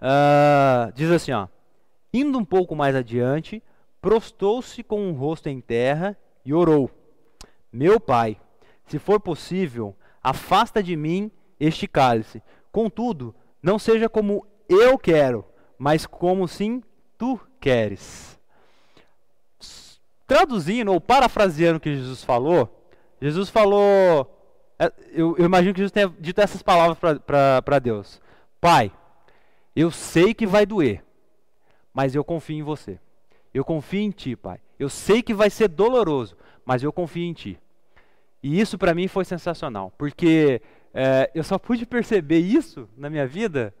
[0.00, 1.48] Uh, diz assim, ó.
[2.12, 3.62] Indo um pouco mais adiante,
[4.00, 6.90] prostou-se com o rosto em terra e orou:
[7.72, 8.38] Meu pai,
[8.86, 11.30] se for possível, afasta de mim
[11.60, 12.42] este cálice.
[12.72, 15.44] Contudo, não seja como eu quero,
[15.78, 16.82] mas como sim
[17.16, 18.38] tu queres.
[20.26, 22.90] Traduzindo ou parafraseando o que Jesus falou,
[23.20, 24.34] Jesus falou.
[24.78, 28.20] É, eu, eu imagino que Jesus tenha dito essas palavras para Deus:
[28.60, 28.92] Pai,
[29.80, 31.04] eu sei que vai doer,
[31.94, 32.98] mas eu confio em você.
[33.54, 34.60] Eu confio em Ti, Pai.
[34.78, 37.58] Eu sei que vai ser doloroso, mas eu confio em Ti.
[38.42, 40.60] E isso para mim foi sensacional, porque
[40.92, 43.74] é, eu só pude perceber isso na minha vida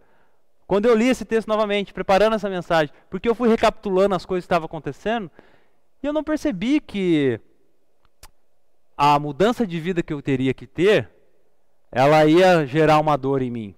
[0.68, 4.44] quando eu li esse texto novamente, preparando essa mensagem, porque eu fui recapitulando as coisas
[4.44, 5.30] que estavam acontecendo
[6.02, 7.40] e eu não percebi que
[8.96, 11.08] a mudança de vida que eu teria que ter,
[11.90, 13.74] ela ia gerar uma dor em mim.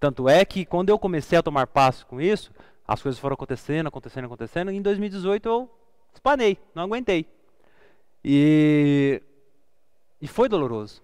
[0.00, 2.50] Tanto é que quando eu comecei a tomar passo com isso,
[2.88, 5.70] as coisas foram acontecendo, acontecendo, acontecendo, e em 2018 eu
[6.12, 7.26] espanei, não aguentei.
[8.24, 9.22] E,
[10.20, 11.02] e foi doloroso.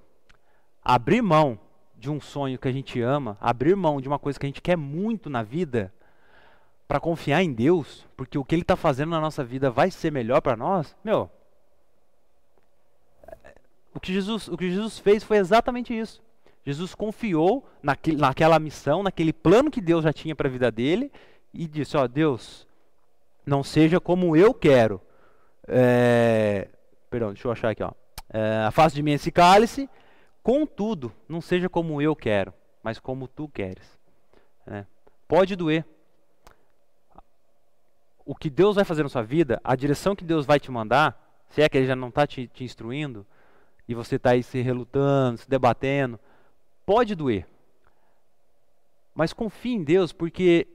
[0.82, 1.60] Abrir mão
[1.94, 4.62] de um sonho que a gente ama, abrir mão de uma coisa que a gente
[4.62, 5.92] quer muito na vida,
[6.88, 10.12] para confiar em Deus, porque o que Ele está fazendo na nossa vida vai ser
[10.12, 11.30] melhor para nós, meu.
[13.92, 16.22] O que, Jesus, o que Jesus fez foi exatamente isso.
[16.66, 21.12] Jesus confiou naquele, naquela missão, naquele plano que Deus já tinha para a vida dele,
[21.54, 22.66] e disse: Ó, Deus,
[23.46, 25.00] não seja como eu quero.
[25.68, 26.68] É,
[27.08, 27.82] perdão, deixa eu achar aqui.
[27.82, 27.92] Ó.
[28.28, 29.88] É, de mim esse cálice,
[30.42, 32.52] contudo, não seja como eu quero,
[32.82, 33.96] mas como tu queres.
[34.66, 34.84] É,
[35.28, 35.84] pode doer
[38.26, 41.16] o que Deus vai fazer na sua vida, a direção que Deus vai te mandar,
[41.48, 43.24] se é que Ele já não está te, te, instruindo,
[43.86, 46.18] e você está aí se relutando, se debatendo,
[46.86, 47.46] pode doer.
[49.14, 50.66] Mas confie em Deus, porque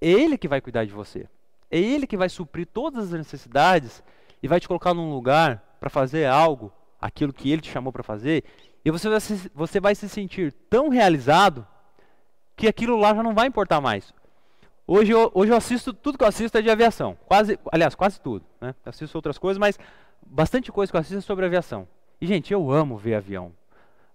[0.00, 1.28] é Ele que vai cuidar de você.
[1.70, 4.02] É Ele que vai suprir todas as necessidades
[4.42, 8.02] e vai te colocar num lugar para fazer algo, aquilo que Ele te chamou para
[8.02, 8.42] fazer,
[8.84, 11.66] e você vai, se, você vai se sentir tão realizado
[12.56, 14.14] que aquilo lá já não vai importar mais.
[14.86, 17.16] Hoje eu, hoje eu assisto, tudo que eu assisto é de aviação.
[17.26, 18.44] Quase, aliás, quase tudo.
[18.60, 18.74] Né?
[18.84, 19.78] Eu assisto outras coisas, mas
[20.26, 21.86] bastante coisa que eu assisto é sobre aviação.
[22.20, 23.52] E, gente, eu amo ver avião.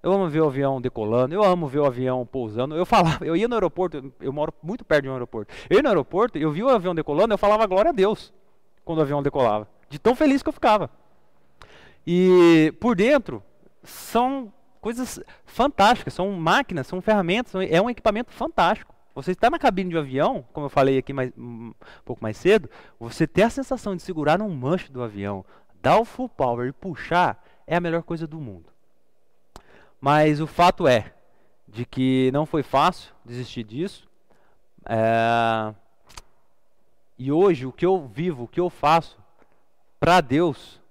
[0.03, 2.75] Eu amo ver o avião decolando, eu amo ver o avião pousando.
[2.75, 5.53] Eu falava, eu ia no aeroporto, eu moro muito perto de um aeroporto.
[5.69, 8.33] Eu ia no aeroporto, eu vi o avião decolando, eu falava glória a Deus
[8.83, 9.65] quando o avião decolava.
[9.89, 10.89] De tão feliz que eu ficava.
[12.05, 13.41] E por dentro
[13.81, 14.51] são
[14.81, 18.93] coisas fantásticas, são máquinas, são ferramentas, é um equipamento fantástico.
[19.15, 21.73] Você está na cabine de um avião, como eu falei aqui mais, um
[22.03, 25.45] pouco mais cedo, você ter a sensação de segurar um manche do avião,
[25.81, 28.72] dar o full power e puxar, é a melhor coisa do mundo.
[30.03, 31.13] Mas o fato é
[31.65, 34.05] de que não foi fácil desistir disso.
[34.85, 35.73] É...
[37.17, 39.17] E hoje o que eu vivo, o que eu faço
[40.01, 40.81] para Deus,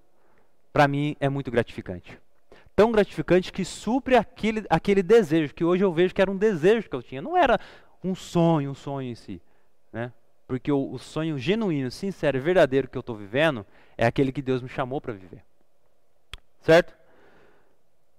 [0.73, 2.19] para mim é muito gratificante.
[2.75, 6.89] Tão gratificante que supre aquele, aquele desejo que hoje eu vejo que era um desejo
[6.89, 7.21] que eu tinha.
[7.21, 7.61] Não era
[8.03, 9.43] um sonho, um sonho em si.
[9.93, 10.11] Né?
[10.47, 14.41] Porque o, o sonho genuíno, sincero e verdadeiro que eu estou vivendo é aquele que
[14.41, 15.45] Deus me chamou para viver.
[16.63, 17.02] Certo?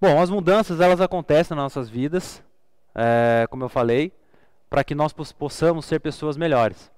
[0.03, 2.43] Bom, as mudanças elas acontecem nas nossas vidas,
[2.93, 4.11] é, como eu falei,
[4.69, 6.91] para que nós possamos ser pessoas melhores.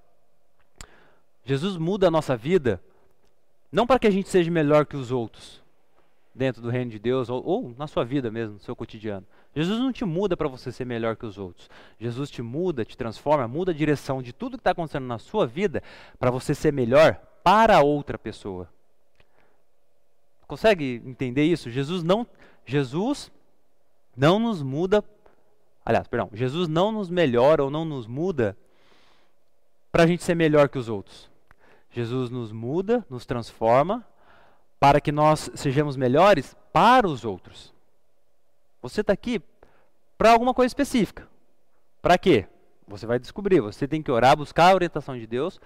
[1.44, 2.82] Jesus muda a nossa vida
[3.70, 5.62] não para que a gente seja melhor que os outros
[6.34, 9.78] dentro do reino de Deus ou, ou na sua vida mesmo, no seu cotidiano, Jesus
[9.78, 11.70] não te muda para você ser melhor que os outros.
[12.00, 15.46] Jesus te muda, te transforma, muda a direção de tudo que está acontecendo na sua
[15.46, 15.80] vida
[16.18, 18.68] para você ser melhor para outra pessoa.
[20.48, 21.70] Consegue entender isso?
[21.70, 22.26] Jesus não,
[22.66, 23.30] Jesus
[24.16, 25.02] não nos muda,
[25.84, 28.56] aliás, perdão, Jesus não nos melhora ou não nos muda
[29.92, 31.30] para a gente ser melhor que os outros.
[31.90, 34.04] Jesus nos muda, nos transforma
[34.78, 37.72] para que nós sejamos melhores para os outros.
[38.82, 39.40] Você está aqui
[40.18, 41.26] para alguma coisa específica.
[42.02, 42.46] Para quê?
[42.86, 43.60] Você vai descobrir.
[43.60, 45.60] Você tem que orar, buscar a orientação de Deus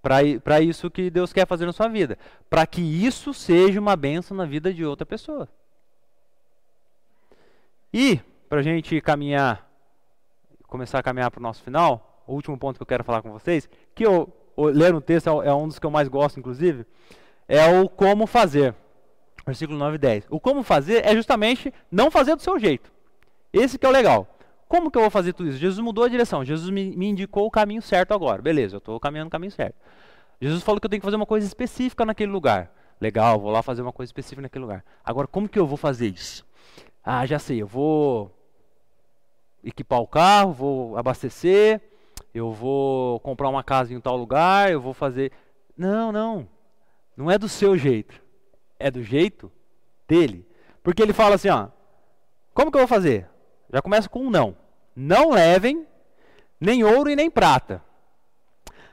[0.00, 2.16] para isso que Deus quer fazer na sua vida.
[2.48, 5.48] Para que isso seja uma bênção na vida de outra pessoa.
[7.96, 9.70] E, para a gente caminhar,
[10.66, 13.30] começar a caminhar para o nosso final, o último ponto que eu quero falar com
[13.30, 16.40] vocês, que eu, eu ler no texto é, é um dos que eu mais gosto,
[16.40, 16.84] inclusive,
[17.46, 18.74] é o como fazer.
[19.46, 20.26] Versículo 9 e 10.
[20.28, 22.90] O como fazer é justamente não fazer do seu jeito.
[23.52, 24.26] Esse que é o legal.
[24.66, 25.58] Como que eu vou fazer tudo isso?
[25.58, 26.44] Jesus mudou a direção.
[26.44, 28.42] Jesus me, me indicou o caminho certo agora.
[28.42, 29.76] Beleza, eu estou caminhando no caminho certo.
[30.40, 32.72] Jesus falou que eu tenho que fazer uma coisa específica naquele lugar.
[33.00, 34.84] Legal, vou lá fazer uma coisa específica naquele lugar.
[35.04, 36.44] Agora, como que eu vou fazer isso?
[37.04, 38.34] Ah, já sei, eu vou
[39.62, 41.80] equipar o carro, vou abastecer,
[42.32, 45.32] eu vou comprar uma casa em tal lugar, eu vou fazer.
[45.76, 46.48] Não, não.
[47.16, 48.24] Não é do seu jeito
[48.78, 49.50] é do jeito
[50.06, 50.46] dele.
[50.82, 51.68] Porque ele fala assim, ó,
[52.52, 53.26] como que eu vou fazer?
[53.72, 54.56] Já começa com um não.
[54.94, 55.86] Não levem
[56.60, 57.82] nem ouro e nem prata,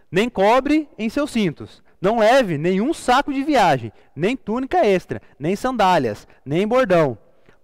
[0.09, 1.84] nem cobre em seus cintos.
[1.99, 7.18] Não leve nenhum saco de viagem, nem túnica extra, nem sandálias, nem bordão,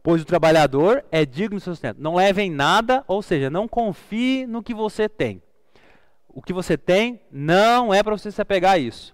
[0.08, 2.00] pois o trabalhador é digno do seu sustento.
[2.00, 5.44] Não levem nada, ou seja, não confie no que você tem.
[6.30, 9.14] O que você tem não é para você se apegar a isso.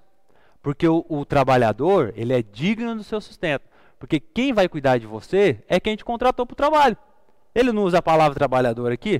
[0.61, 3.63] Porque o, o trabalhador, ele é digno do seu sustento.
[3.97, 6.95] Porque quem vai cuidar de você é quem te contratou para o trabalho.
[7.55, 9.19] Ele não usa a palavra trabalhador aqui?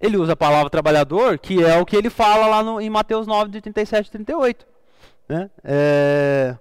[0.00, 3.26] Ele usa a palavra trabalhador, que é o que ele fala lá no, em Mateus
[3.26, 4.64] 9, de 37 e 38.
[5.28, 5.50] Né?
[5.64, 6.56] É...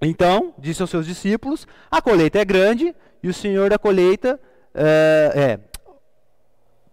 [0.00, 4.40] Então, disse aos seus discípulos: a colheita é grande e o senhor da colheita
[4.74, 5.60] é, é,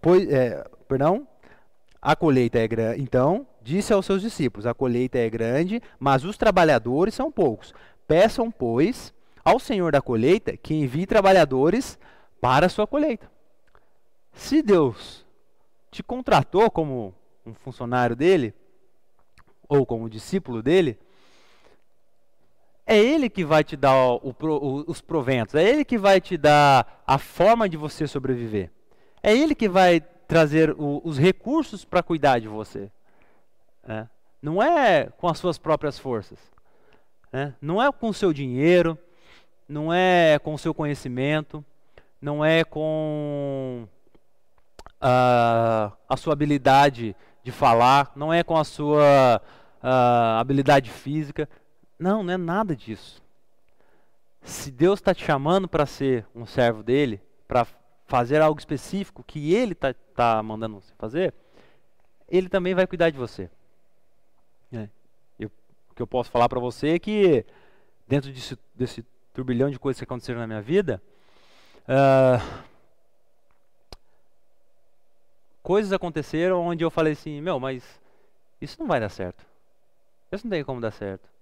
[0.01, 1.27] pois, é perdão,
[2.01, 3.01] a colheita é grande.
[3.01, 7.73] Então, disse aos seus discípulos: a colheita é grande, mas os trabalhadores são poucos.
[8.07, 11.99] Peçam, pois, ao senhor da colheita que envie trabalhadores
[12.41, 13.29] para a sua colheita.
[14.33, 15.25] Se Deus
[15.91, 17.13] te contratou como
[17.45, 18.53] um funcionário dele,
[19.67, 20.99] ou como discípulo dele,
[22.85, 26.37] é Ele que vai te dar o, o, os proventos, é Ele que vai te
[26.37, 28.71] dar a forma de você sobreviver.
[29.23, 32.91] É Ele que vai trazer o, os recursos para cuidar de você.
[33.87, 34.05] É.
[34.41, 36.39] Não é com as suas próprias forças.
[37.33, 37.51] É.
[37.61, 38.97] Não é com o seu dinheiro,
[39.67, 41.65] não é com o seu conhecimento,
[42.21, 43.87] não é com
[45.01, 49.41] a, a sua habilidade de falar, não é com a sua
[49.81, 51.49] a, habilidade física.
[51.97, 53.23] Não, não é nada disso.
[54.41, 57.65] Se Deus está te chamando para ser um servo dele, para
[58.07, 61.33] fazer algo específico que ele está tá mandando você fazer,
[62.29, 63.49] ele também vai cuidar de você.
[64.71, 64.89] É.
[65.39, 65.49] Eu,
[65.89, 67.45] o que eu posso falar para você é que,
[68.07, 71.01] dentro desse, desse turbilhão de coisas que aconteceram na minha vida,
[71.83, 72.63] uh,
[75.63, 77.83] coisas aconteceram onde eu falei assim: meu, mas
[78.61, 79.45] isso não vai dar certo.
[80.31, 81.34] Isso não tem como dar certo.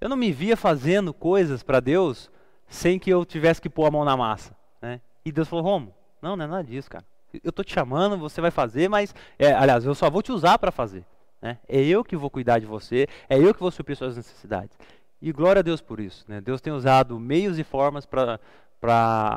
[0.00, 2.30] Eu não me via fazendo coisas para Deus
[2.66, 4.56] sem que eu tivesse que pôr a mão na massa.
[4.80, 5.00] Né?
[5.24, 7.04] E Deus falou: Romo, não, não é nada disso, cara.
[7.44, 10.58] Eu estou te chamando, você vai fazer, mas, é, aliás, eu só vou te usar
[10.58, 11.04] para fazer.
[11.40, 11.58] Né?
[11.68, 14.76] É eu que vou cuidar de você, é eu que vou suprir suas necessidades.
[15.22, 16.24] E glória a Deus por isso.
[16.26, 16.40] Né?
[16.40, 18.38] Deus tem usado meios e formas para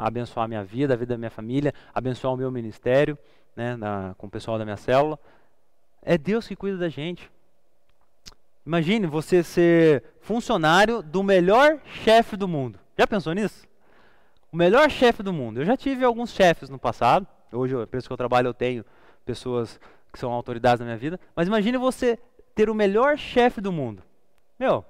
[0.02, 3.18] abençoar a minha vida, a vida da minha família, abençoar o meu ministério,
[3.56, 5.20] né, na, com o pessoal da minha célula.
[6.02, 7.30] É Deus que cuida da gente.
[8.66, 12.80] Imagine você ser funcionário do melhor chefe do mundo.
[12.98, 13.68] Já pensou nisso?
[14.52, 15.60] O melhor chefe do mundo.
[15.60, 17.28] Eu já tive alguns chefes no passado.
[17.52, 18.86] Hoje, a empresa que eu trabalho, eu tenho
[19.26, 19.80] pessoas
[20.12, 21.20] que são autoridades na minha vida.
[21.36, 22.18] Mas imagine você
[22.56, 24.02] ter o melhor chefe do mundo.
[24.58, 24.86] Meu,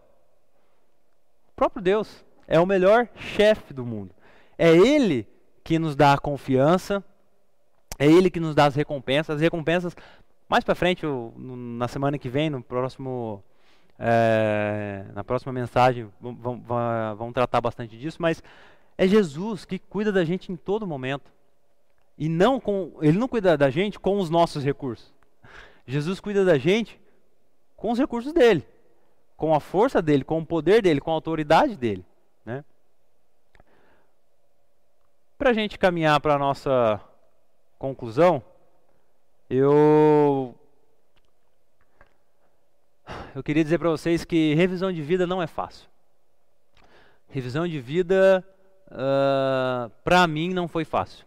[1.47, 4.13] o próprio Deus é o melhor chefe do mundo.
[4.57, 5.27] É Ele
[5.63, 7.03] que nos dá a confiança,
[7.97, 9.35] é Ele que nos dá as recompensas.
[9.35, 9.95] As recompensas,
[10.47, 13.43] mais para frente, eu, na semana que vem, no próximo
[14.05, 18.43] é, na próxima mensagem vamos tratar bastante disso, mas
[18.97, 21.31] é Jesus que cuida da gente em todo momento.
[22.17, 25.13] E não com, ele não cuida da gente com os nossos recursos.
[25.87, 26.99] Jesus cuida da gente
[27.77, 28.67] com os recursos dele,
[29.37, 32.05] com a força dele, com o poder dele, com a autoridade dele,
[32.45, 32.65] né?
[35.37, 36.99] Para a gente caminhar para a nossa
[37.79, 38.43] conclusão,
[39.49, 40.53] eu
[43.35, 45.87] eu queria dizer para vocês que revisão de vida não é fácil.
[47.29, 48.45] Revisão de vida,
[48.87, 51.25] uh, ah, para mim, não foi fácil.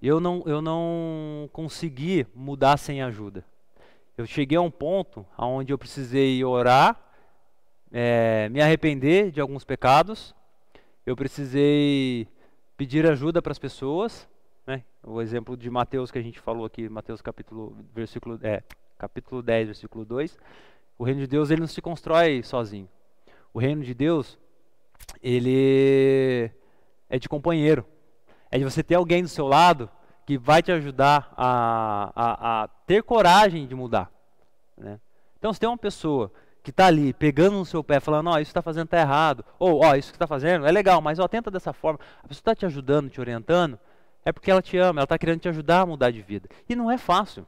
[0.00, 3.44] Eu não, eu não consegui mudar sem ajuda.
[4.16, 7.00] Eu cheguei a um ponto onde eu precisei orar,
[7.90, 10.34] é, me arrepender de alguns pecados,
[11.04, 12.28] eu precisei
[12.76, 14.28] pedir ajuda para as pessoas,
[14.64, 14.84] né?
[15.02, 18.62] o exemplo de Mateus que a gente falou aqui, Mateus capítulo, versículo, é,
[18.98, 20.38] capítulo 10, versículo 2,
[20.98, 22.88] o reino de Deus ele não se constrói sozinho.
[23.52, 24.38] O reino de Deus,
[25.22, 26.50] ele
[27.08, 27.84] é de companheiro.
[28.50, 29.90] É de você ter alguém do seu lado
[30.26, 34.10] que vai te ajudar a, a, a ter coragem de mudar.
[34.76, 34.98] Né?
[35.38, 36.32] Então, se tem uma pessoa
[36.62, 39.44] que está ali pegando no seu pé, falando, ó, oh, isso está fazendo tá errado,
[39.58, 42.00] ou ó, oh, isso que está fazendo é legal, mas ó, tenta dessa forma.
[42.22, 43.78] A pessoa está te ajudando, te orientando,
[44.24, 46.48] é porque ela te ama, ela está querendo te ajudar a mudar de vida.
[46.66, 47.46] E não é fácil.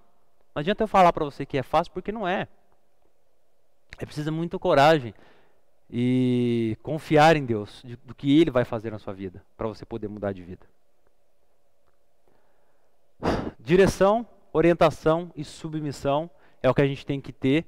[0.56, 2.48] Não adianta eu falar para você que é fácil, porque não é.
[3.98, 5.12] É preciso muita coragem
[5.90, 9.84] e confiar em Deus, de, do que Ele vai fazer na sua vida, para você
[9.84, 10.66] poder mudar de vida.
[13.60, 16.30] Direção, orientação e submissão
[16.62, 17.66] é o que a gente tem que ter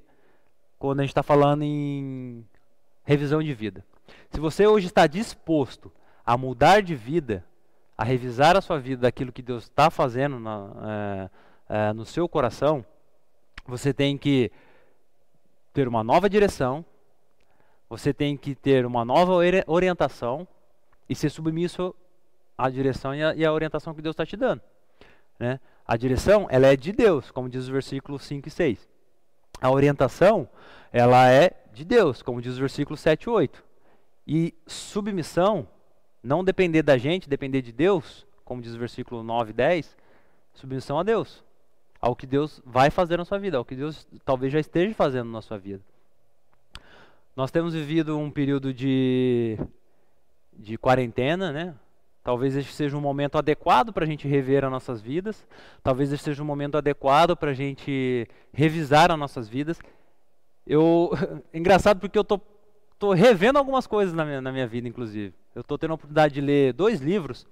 [0.79, 2.43] quando a gente está falando em
[3.05, 3.85] revisão de vida.
[4.31, 5.93] Se você hoje está disposto
[6.25, 7.45] a mudar de vida,
[7.99, 11.31] a revisar a sua vida daquilo que Deus está fazendo na, é,
[11.69, 12.85] uh, no seu coração,
[13.67, 14.51] você tem que
[15.73, 16.85] ter uma nova direção,
[17.89, 19.33] você tem que ter uma nova
[19.67, 20.47] orientação
[21.09, 21.95] e ser submisso
[22.57, 24.61] à direção e à, e à orientação que Deus está te dando.
[25.39, 25.61] Né?
[25.87, 28.89] A direção ela é de Deus, como diz os versículos 5 e 6.
[29.61, 30.49] a orientação,
[30.93, 33.65] ela é de Deus, como diz o versículo 7 e 8.
[34.27, 35.67] E submissão,
[36.23, 39.97] não depender da gente, depender de Deus, como diz o versículo 9 e 10,
[40.55, 41.43] submissão a Deus.
[42.01, 45.31] Ao que Deus vai fazer na sua vida, ao que Deus talvez já esteja fazendo
[45.31, 45.83] na sua vida.
[47.35, 49.59] Nós temos vivido um período de,
[50.53, 51.75] de quarentena, né?
[52.23, 55.47] Talvez este seja um momento adequado para a gente rever as nossas vidas.
[55.83, 59.81] Talvez este seja um momento adequado para a gente revisar as nossas vidas.
[60.67, 61.11] Eu,
[61.55, 62.41] engraçado porque eu tô,
[62.99, 65.33] tô revendo algumas coisas na minha, na minha vida, inclusive.
[65.55, 67.47] Eu estou tendo a oportunidade de ler dois livros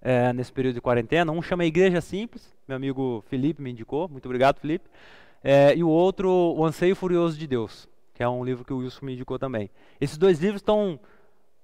[0.00, 1.32] é, nesse período de quarentena.
[1.32, 4.08] Um chama Igreja Simples, meu amigo Felipe me indicou.
[4.08, 4.88] Muito obrigado, Felipe.
[5.42, 8.78] É, e o outro, O Anseio Furioso de Deus, que é um livro que o
[8.78, 9.70] Wilson me indicou também.
[10.00, 10.98] Esses dois livros estão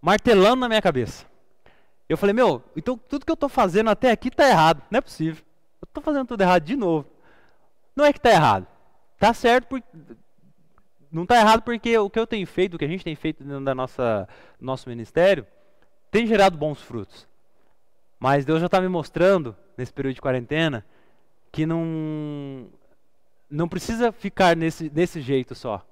[0.01, 1.27] martelando na minha cabeça.
[2.09, 4.83] Eu falei, meu, então tudo que eu estou fazendo até aqui está errado.
[4.91, 5.43] Não é possível.
[5.81, 7.07] Eu estou fazendo tudo errado de novo.
[7.97, 8.67] Não é que está errado.
[9.15, 9.87] Está certo porque
[11.11, 13.43] não está errado porque o que eu tenho feito, o que a gente tem feito
[13.43, 14.29] dentro da nossa
[14.61, 15.47] nosso ministério,
[16.11, 17.27] tem gerado bons frutos.
[18.19, 20.85] Mas Deus já está me mostrando nesse período de quarentena
[21.53, 22.67] que não
[23.51, 25.85] não precisa ficar nesse desse jeito só,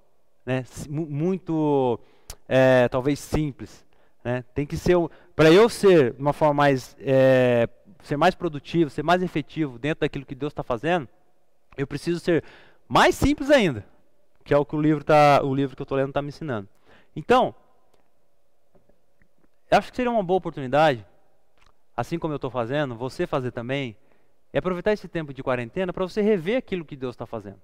[0.45, 0.65] né?
[0.89, 2.01] Muito
[2.49, 3.85] é, talvez simples.
[4.25, 4.45] Né?
[4.55, 4.97] Tem que ser
[5.35, 7.69] para eu ser de uma forma mais é,
[8.03, 11.09] ser mais produtivo, ser mais efetivo dentro daquilo que Deus está fazendo,
[11.77, 12.45] eu preciso ser
[12.89, 13.87] mais simples ainda,
[14.45, 16.29] que é o que o livro tá, o livro que eu estou lendo está me
[16.29, 16.69] ensinando.
[17.15, 17.55] Então,
[19.71, 21.07] acho que seria uma boa oportunidade,
[21.97, 23.97] assim como eu estou fazendo, você fazer também,
[24.53, 27.61] é aproveitar esse tempo de quarentena para você rever aquilo que Deus está fazendo,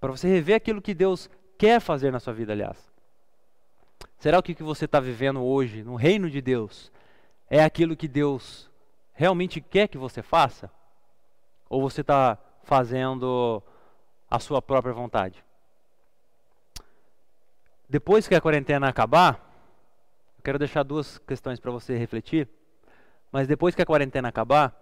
[0.00, 2.90] para você rever aquilo que Deus quer fazer na sua vida, aliás.
[4.18, 6.92] Será o que, que você está vivendo hoje no reino de Deus
[7.48, 8.70] é aquilo que Deus
[9.12, 10.70] realmente quer que você faça?
[11.68, 13.62] Ou você está fazendo
[14.30, 15.44] a sua própria vontade?
[17.88, 19.34] Depois que a quarentena acabar,
[20.38, 22.48] eu quero deixar duas questões para você refletir.
[23.32, 24.78] Mas depois que a quarentena acabar,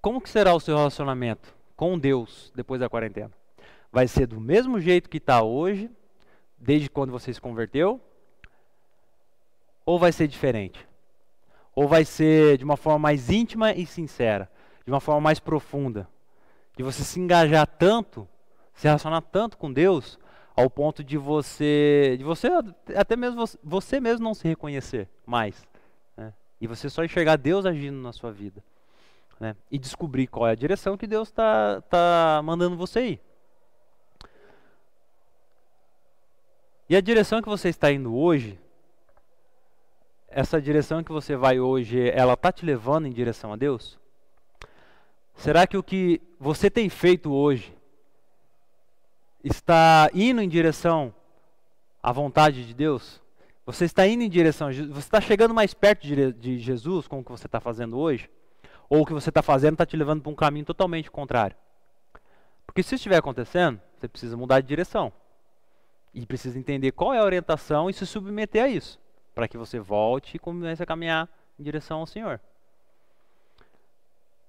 [0.00, 3.30] como que será o seu relacionamento com Deus depois da quarentena?
[3.92, 5.88] Vai ser do mesmo jeito que está hoje?
[6.64, 8.00] desde quando você se converteu?
[9.84, 10.88] Ou vai ser diferente?
[11.74, 14.50] Ou vai ser de uma forma mais íntima e sincera,
[14.84, 16.08] de uma forma mais profunda,
[16.76, 18.26] de você se engajar tanto,
[18.72, 20.18] se relacionar tanto com Deus,
[20.56, 22.48] ao ponto de você, de você
[22.96, 25.66] até mesmo você mesmo não se reconhecer mais?
[26.64, 28.64] E você só enxergar Deus agindo na sua vida,
[29.38, 29.54] né?
[29.70, 33.20] e descobrir qual é a direção que Deus está tá mandando você ir.
[36.88, 38.58] E a direção que você está indo hoje,
[40.26, 43.98] essa direção que você vai hoje, ela está te levando em direção a Deus?
[45.34, 47.76] Será que o que você tem feito hoje
[49.42, 51.14] está indo em direção
[52.02, 53.22] à vontade de Deus?
[53.66, 57.24] Você está indo em direção, você está chegando mais perto de, de Jesus com o
[57.24, 58.28] que você está fazendo hoje?
[58.90, 61.56] Ou o que você está fazendo está te levando para um caminho totalmente contrário?
[62.66, 65.12] Porque se isso estiver acontecendo, você precisa mudar de direção.
[66.12, 69.00] E precisa entender qual é a orientação e se submeter a isso,
[69.34, 72.40] para que você volte e comece a caminhar em direção ao Senhor.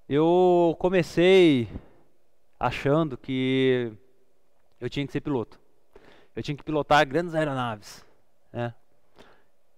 [0.07, 1.69] Eu comecei
[2.59, 3.91] achando que
[4.79, 5.59] eu tinha que ser piloto.
[6.35, 8.05] Eu tinha que pilotar grandes aeronaves.
[8.51, 8.73] Né?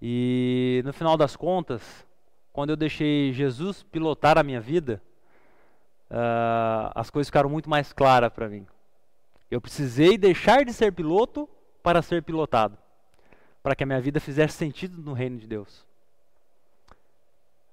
[0.01, 2.05] E no final das contas,
[2.53, 5.01] quando eu deixei Jesus pilotar a minha vida,
[6.11, 8.65] uh, as coisas ficaram muito mais claras para mim.
[9.49, 11.49] Eu precisei deixar de ser piloto
[11.81, 12.77] para ser pilotado,
[13.63, 15.85] para que a minha vida fizesse sentido no reino de Deus.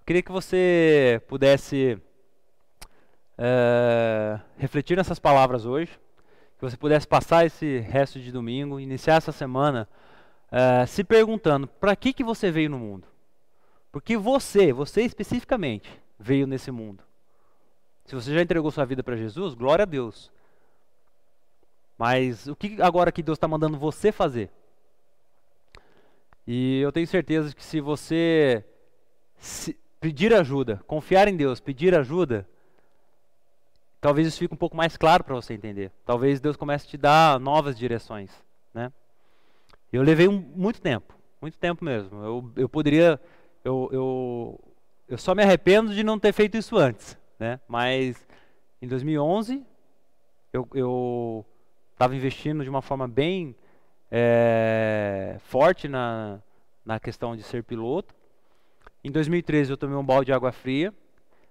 [0.00, 2.00] Eu queria que você pudesse
[3.36, 5.98] é, refletir nessas palavras hoje,
[6.58, 9.88] que você pudesse passar esse resto de domingo, iniciar essa semana
[10.55, 13.09] é, se perguntando: para que, que você veio no mundo?
[13.90, 17.02] Porque você, você especificamente, veio nesse mundo.
[18.05, 20.30] Se você já entregou sua vida para Jesus, glória a Deus.
[21.98, 24.48] Mas o que agora que Deus está mandando você fazer?
[26.46, 28.64] E eu tenho certeza que se você
[29.38, 32.46] se pedir ajuda, confiar em Deus, pedir ajuda,
[34.00, 35.90] talvez isso fique um pouco mais claro para você entender.
[36.05, 38.30] Talvez Deus comece a te dar novas direções,
[38.72, 38.92] né?
[39.95, 42.20] Eu levei um, muito tempo, muito tempo mesmo.
[42.24, 43.20] Eu, eu poderia,
[43.64, 44.61] eu, eu,
[45.09, 47.61] eu só me arrependo de não ter feito isso antes, né?
[47.68, 48.26] Mas
[48.82, 49.64] em 2011
[50.53, 51.47] eu,
[51.92, 53.55] estava investindo de uma forma bem
[54.11, 56.40] é, forte na,
[56.84, 58.12] na questão de ser piloto.
[59.05, 60.92] Em 2013 eu tomei um balde de água fria.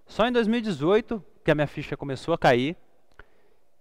[0.06, 2.76] Só em 2018 que a minha ficha começou a cair.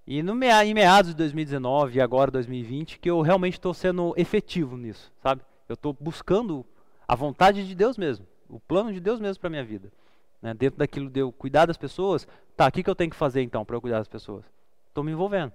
[0.07, 4.13] E no mea, em meados de 2019 e agora 2020 que eu realmente estou sendo
[4.17, 5.43] efetivo nisso, sabe?
[5.69, 6.67] Eu estou buscando
[7.07, 9.93] a vontade de Deus mesmo, o plano de Deus mesmo para minha vida.
[10.41, 10.53] Né?
[10.55, 12.27] Dentro daquilo de eu cuidar das pessoas,
[12.57, 14.45] tá, o que, que eu tenho que fazer então para eu cuidar das pessoas?
[14.89, 15.53] Estou me envolvendo,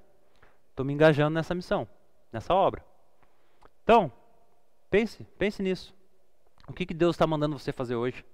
[0.70, 1.88] estou me engajando nessa missão,
[2.32, 2.84] nessa obra.
[3.84, 4.12] Então,
[4.90, 5.94] pense, pense nisso.
[6.68, 8.26] O que, que Deus está mandando você fazer hoje?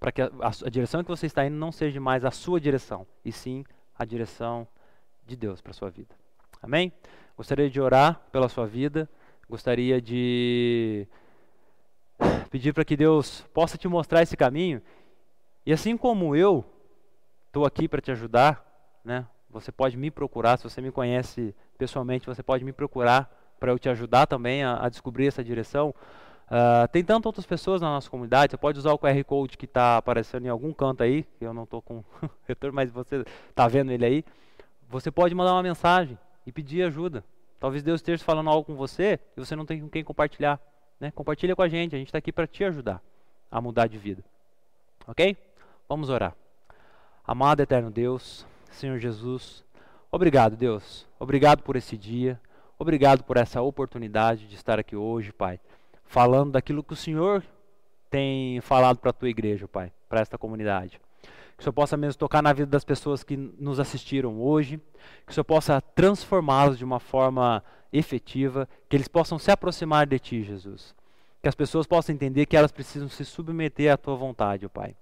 [0.00, 2.58] Para que a, a, a direção que você está indo não seja mais a sua
[2.58, 3.64] direção, e sim
[3.98, 4.66] a direção
[5.28, 6.14] de Deus para a sua vida.
[6.62, 6.90] Amém?
[7.36, 9.08] Gostaria de orar pela sua vida,
[9.48, 11.06] gostaria de
[12.50, 14.82] pedir para que Deus possa te mostrar esse caminho.
[15.64, 16.64] E assim como eu
[17.46, 18.64] estou aqui para te ajudar,
[19.04, 19.26] né?
[19.50, 23.78] Você pode me procurar, se você me conhece pessoalmente, você pode me procurar para eu
[23.78, 25.94] te ajudar também a, a descobrir essa direção.
[26.46, 29.66] Uh, tem tantas outras pessoas na nossa comunidade, você pode usar o QR Code que
[29.66, 32.02] está aparecendo em algum canto aí, eu não estou com
[32.48, 34.24] retorno, mas você está vendo ele aí.
[34.88, 37.24] Você pode mandar uma mensagem e pedir ajuda.
[37.60, 40.58] Talvez Deus esteja falando algo com você e você não tem com quem compartilhar.
[40.98, 41.10] Né?
[41.10, 43.02] Compartilha com a gente, a gente está aqui para te ajudar
[43.50, 44.24] a mudar de vida.
[45.06, 45.36] Ok?
[45.88, 46.34] Vamos orar.
[47.26, 49.62] Amado eterno Deus, Senhor Jesus,
[50.10, 51.06] obrigado, Deus.
[51.18, 52.40] Obrigado por esse dia.
[52.78, 55.60] Obrigado por essa oportunidade de estar aqui hoje, Pai,
[56.04, 57.44] falando daquilo que o Senhor
[58.08, 61.00] tem falado para a tua igreja, Pai, para esta comunidade.
[61.58, 64.80] Que o Senhor possa mesmo tocar na vida das pessoas que nos assistiram hoje,
[65.26, 70.20] que o Senhor possa transformá-los de uma forma efetiva, que eles possam se aproximar de
[70.20, 70.94] Ti, Jesus.
[71.42, 74.94] Que as pessoas possam entender que elas precisam se submeter à Tua vontade, ó Pai.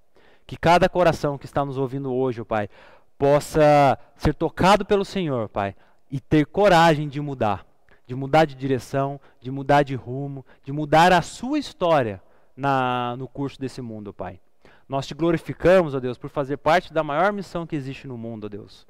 [0.47, 2.71] Que cada coração que está nos ouvindo hoje, ó Pai,
[3.19, 5.77] possa ser tocado pelo Senhor, Pai,
[6.11, 7.67] e ter coragem de mudar,
[8.07, 12.23] de mudar de direção, de mudar de rumo, de mudar a sua história
[12.57, 14.41] na, no curso desse mundo, Pai.
[14.89, 18.45] Nós te glorificamos, ó Deus, por fazer parte da maior missão que existe no mundo,
[18.45, 18.87] ó Deus.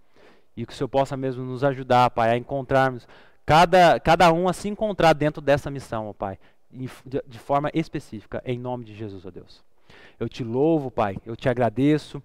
[0.57, 3.07] E que o Senhor possa mesmo nos ajudar, Pai, a encontrarmos,
[3.44, 6.38] cada, cada um a se encontrar dentro dessa missão, ó Pai,
[6.70, 9.64] de, forma específica, em nome de Jesus, ó Deus.
[10.18, 12.22] Eu te louvo, Pai, eu te agradeço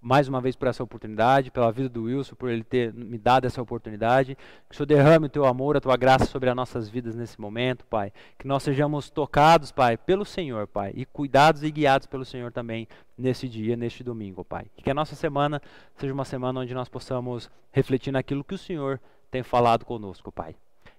[0.00, 3.46] mais uma vez por essa oportunidade, pela vida do Wilson, por ele ter me dado
[3.46, 4.36] essa oportunidade.
[4.68, 7.40] Que o Senhor derrame o teu amor, a tua graça sobre as nossas vidas nesse
[7.40, 8.12] momento, Pai.
[8.38, 12.86] Que nós sejamos tocados, Pai, pelo Senhor, Pai, e cuidados e guiados pelo Senhor também
[13.16, 14.66] nesse dia, neste domingo, Pai.
[14.76, 15.60] Que a nossa semana
[15.96, 20.54] seja uma semana onde nós possamos refletir naquilo que o Senhor tem falado conosco, Pai.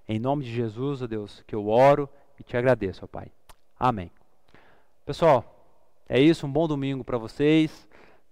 [0.08, 3.32] Em nome de Jesus, ó Deus, que eu oro e te agradeço, ó Pai.
[3.80, 4.12] Amém.
[5.06, 5.56] Pessoal,
[6.08, 7.89] é isso, um bom domingo para vocês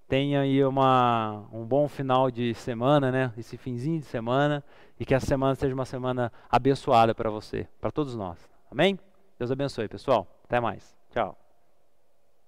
[0.08, 3.34] tenha aí uma, um bom final de semana, né?
[3.38, 4.64] Esse finzinho de semana
[5.00, 8.50] e que essa semana seja uma semana abençoada para você, para todos nós.
[8.72, 8.98] Amém?
[9.38, 10.28] Deus abençoe, pessoal.
[10.46, 10.96] Até mais.
[11.12, 11.47] Tchau.